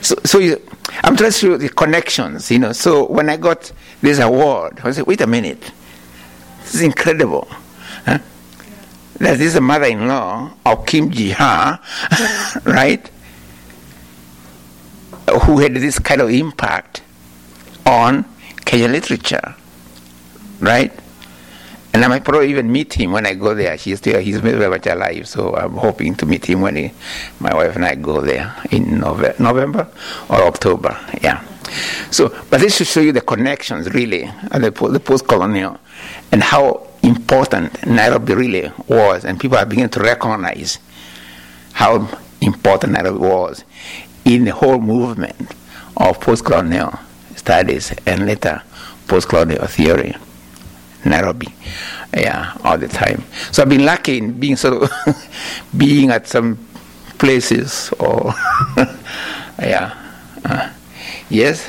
[0.00, 0.60] so, so you,
[1.02, 2.50] I'm trying to show the connections.
[2.50, 2.72] You know.
[2.72, 5.72] So when I got this award, I said, wait a minute,
[6.60, 7.48] this is incredible.
[8.04, 8.18] Huh?
[9.18, 11.80] That is the mother-in-law of Kim Ji Ha,
[12.64, 13.10] right?
[15.44, 17.02] Who had this kind of impact
[17.84, 18.24] on
[18.64, 19.54] Kenyan literature,
[20.60, 20.92] right?
[21.94, 23.74] And I might probably even meet him when I go there.
[23.76, 26.92] He's still he's very much alive, so I'm hoping to meet him when he,
[27.40, 29.88] my wife and I go there in Nove- November
[30.28, 30.94] or October.
[31.22, 31.42] Yeah.
[32.10, 35.78] So, but this should show you the connections really, and the, po- the post-colonial,
[36.32, 40.78] and how important Nairobi really was, and people are beginning to recognize
[41.72, 42.08] how
[42.40, 43.64] important Nairobi was
[44.24, 45.54] in the whole movement
[45.96, 46.98] of post-colonial
[47.36, 48.60] studies and later
[49.06, 50.14] post-colonial theory,
[51.04, 51.48] Nairobi.
[52.16, 53.22] yeah, all the time.
[53.52, 54.90] So I've been lucky in being sort of
[55.76, 56.58] being at some
[57.18, 58.34] places or
[59.58, 59.94] yeah,
[60.44, 60.70] uh,
[61.28, 61.68] yes.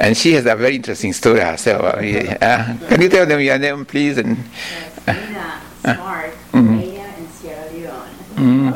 [0.00, 1.82] And she has a very interesting story herself.
[1.96, 2.76] Uh, yeah.
[2.88, 4.16] can you tell them your name, please?
[4.16, 4.38] And
[5.06, 6.80] Nina Smart, Mhm.
[6.80, 8.16] Kenya and Sierra Leone.
[8.36, 8.72] Mm.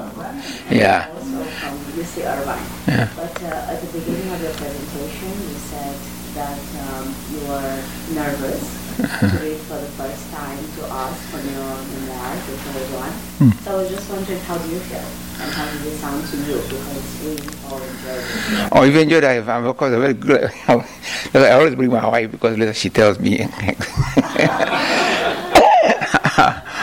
[0.70, 1.08] Yeah.
[1.16, 2.66] Also from UC Irvine.
[2.86, 3.08] Yeah.
[3.16, 5.96] But uh, at the beginning of your presentation, you said
[6.36, 6.60] that
[6.92, 7.72] um, you were
[8.12, 8.62] nervous
[9.00, 13.08] to read for the first time to us from your memoir before
[13.52, 14.98] So I was just wondering, how do you feel?
[15.42, 16.54] And how does it sound to you?
[16.62, 17.30] Because we
[17.68, 18.68] all enjoyed it.
[18.72, 20.50] Oh, even though I, I'm of course very good.
[20.68, 23.38] I always bring my wife because later she tells me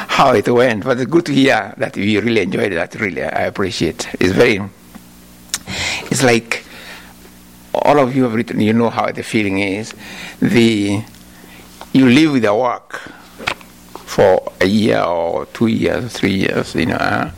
[0.08, 0.84] how it went.
[0.84, 2.94] But it's good to hear that you really enjoyed that.
[2.96, 4.08] Really, I appreciate.
[4.20, 4.62] It's very.
[6.12, 6.66] It's like
[7.74, 8.60] all of you have written.
[8.60, 9.94] You know how the feeling is.
[10.40, 11.02] The
[11.94, 13.02] you live with the work
[14.12, 16.76] for a year or two years, three years.
[16.76, 16.96] You know.
[17.00, 17.32] Uh,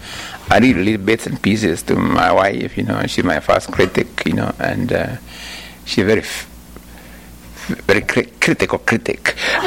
[0.49, 3.71] I read little bits and pieces to my wife, you know, and she's my first
[3.71, 5.15] critic, you know, and uh,
[5.85, 6.47] she's very, f-
[7.87, 9.35] very cri- critical critic.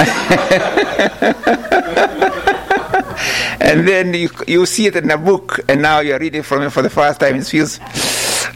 [3.61, 6.71] and then you, you see it in a book, and now you're reading from it
[6.71, 7.37] for the first time.
[7.37, 7.81] It feels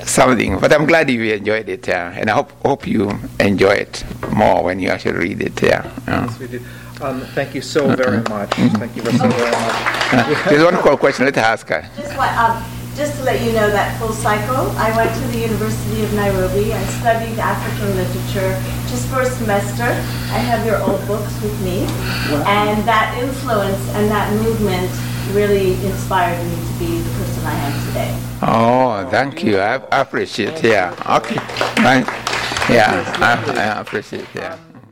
[0.05, 0.59] something.
[0.61, 4.63] But I'm glad you enjoyed it, yeah, and I hope hope you enjoy it more
[4.63, 5.91] when you actually read it, yeah.
[6.07, 6.27] yeah.
[6.27, 6.63] Yes, did.
[7.01, 8.51] Um, thank you so very much.
[8.55, 10.45] Thank you so very much.
[10.49, 11.25] There's one quick question.
[11.25, 11.89] Let's ask her.
[11.97, 12.63] Just what, um,
[12.95, 16.75] just to let you know that full cycle, I went to the University of Nairobi.
[16.75, 18.53] I studied African literature
[18.91, 19.85] just for a semester.
[19.85, 21.87] I have your old books with me,
[22.45, 24.91] and that influence and that movement
[25.33, 28.13] really inspired me to be the person I am today.
[28.43, 29.59] Oh, thank you.
[29.59, 30.63] I, I appreciate.
[30.63, 30.93] Yeah.
[31.17, 31.41] Okay.
[31.81, 32.07] Thank.
[32.69, 34.27] Yeah, I, I appreciate.
[34.35, 34.59] Yeah.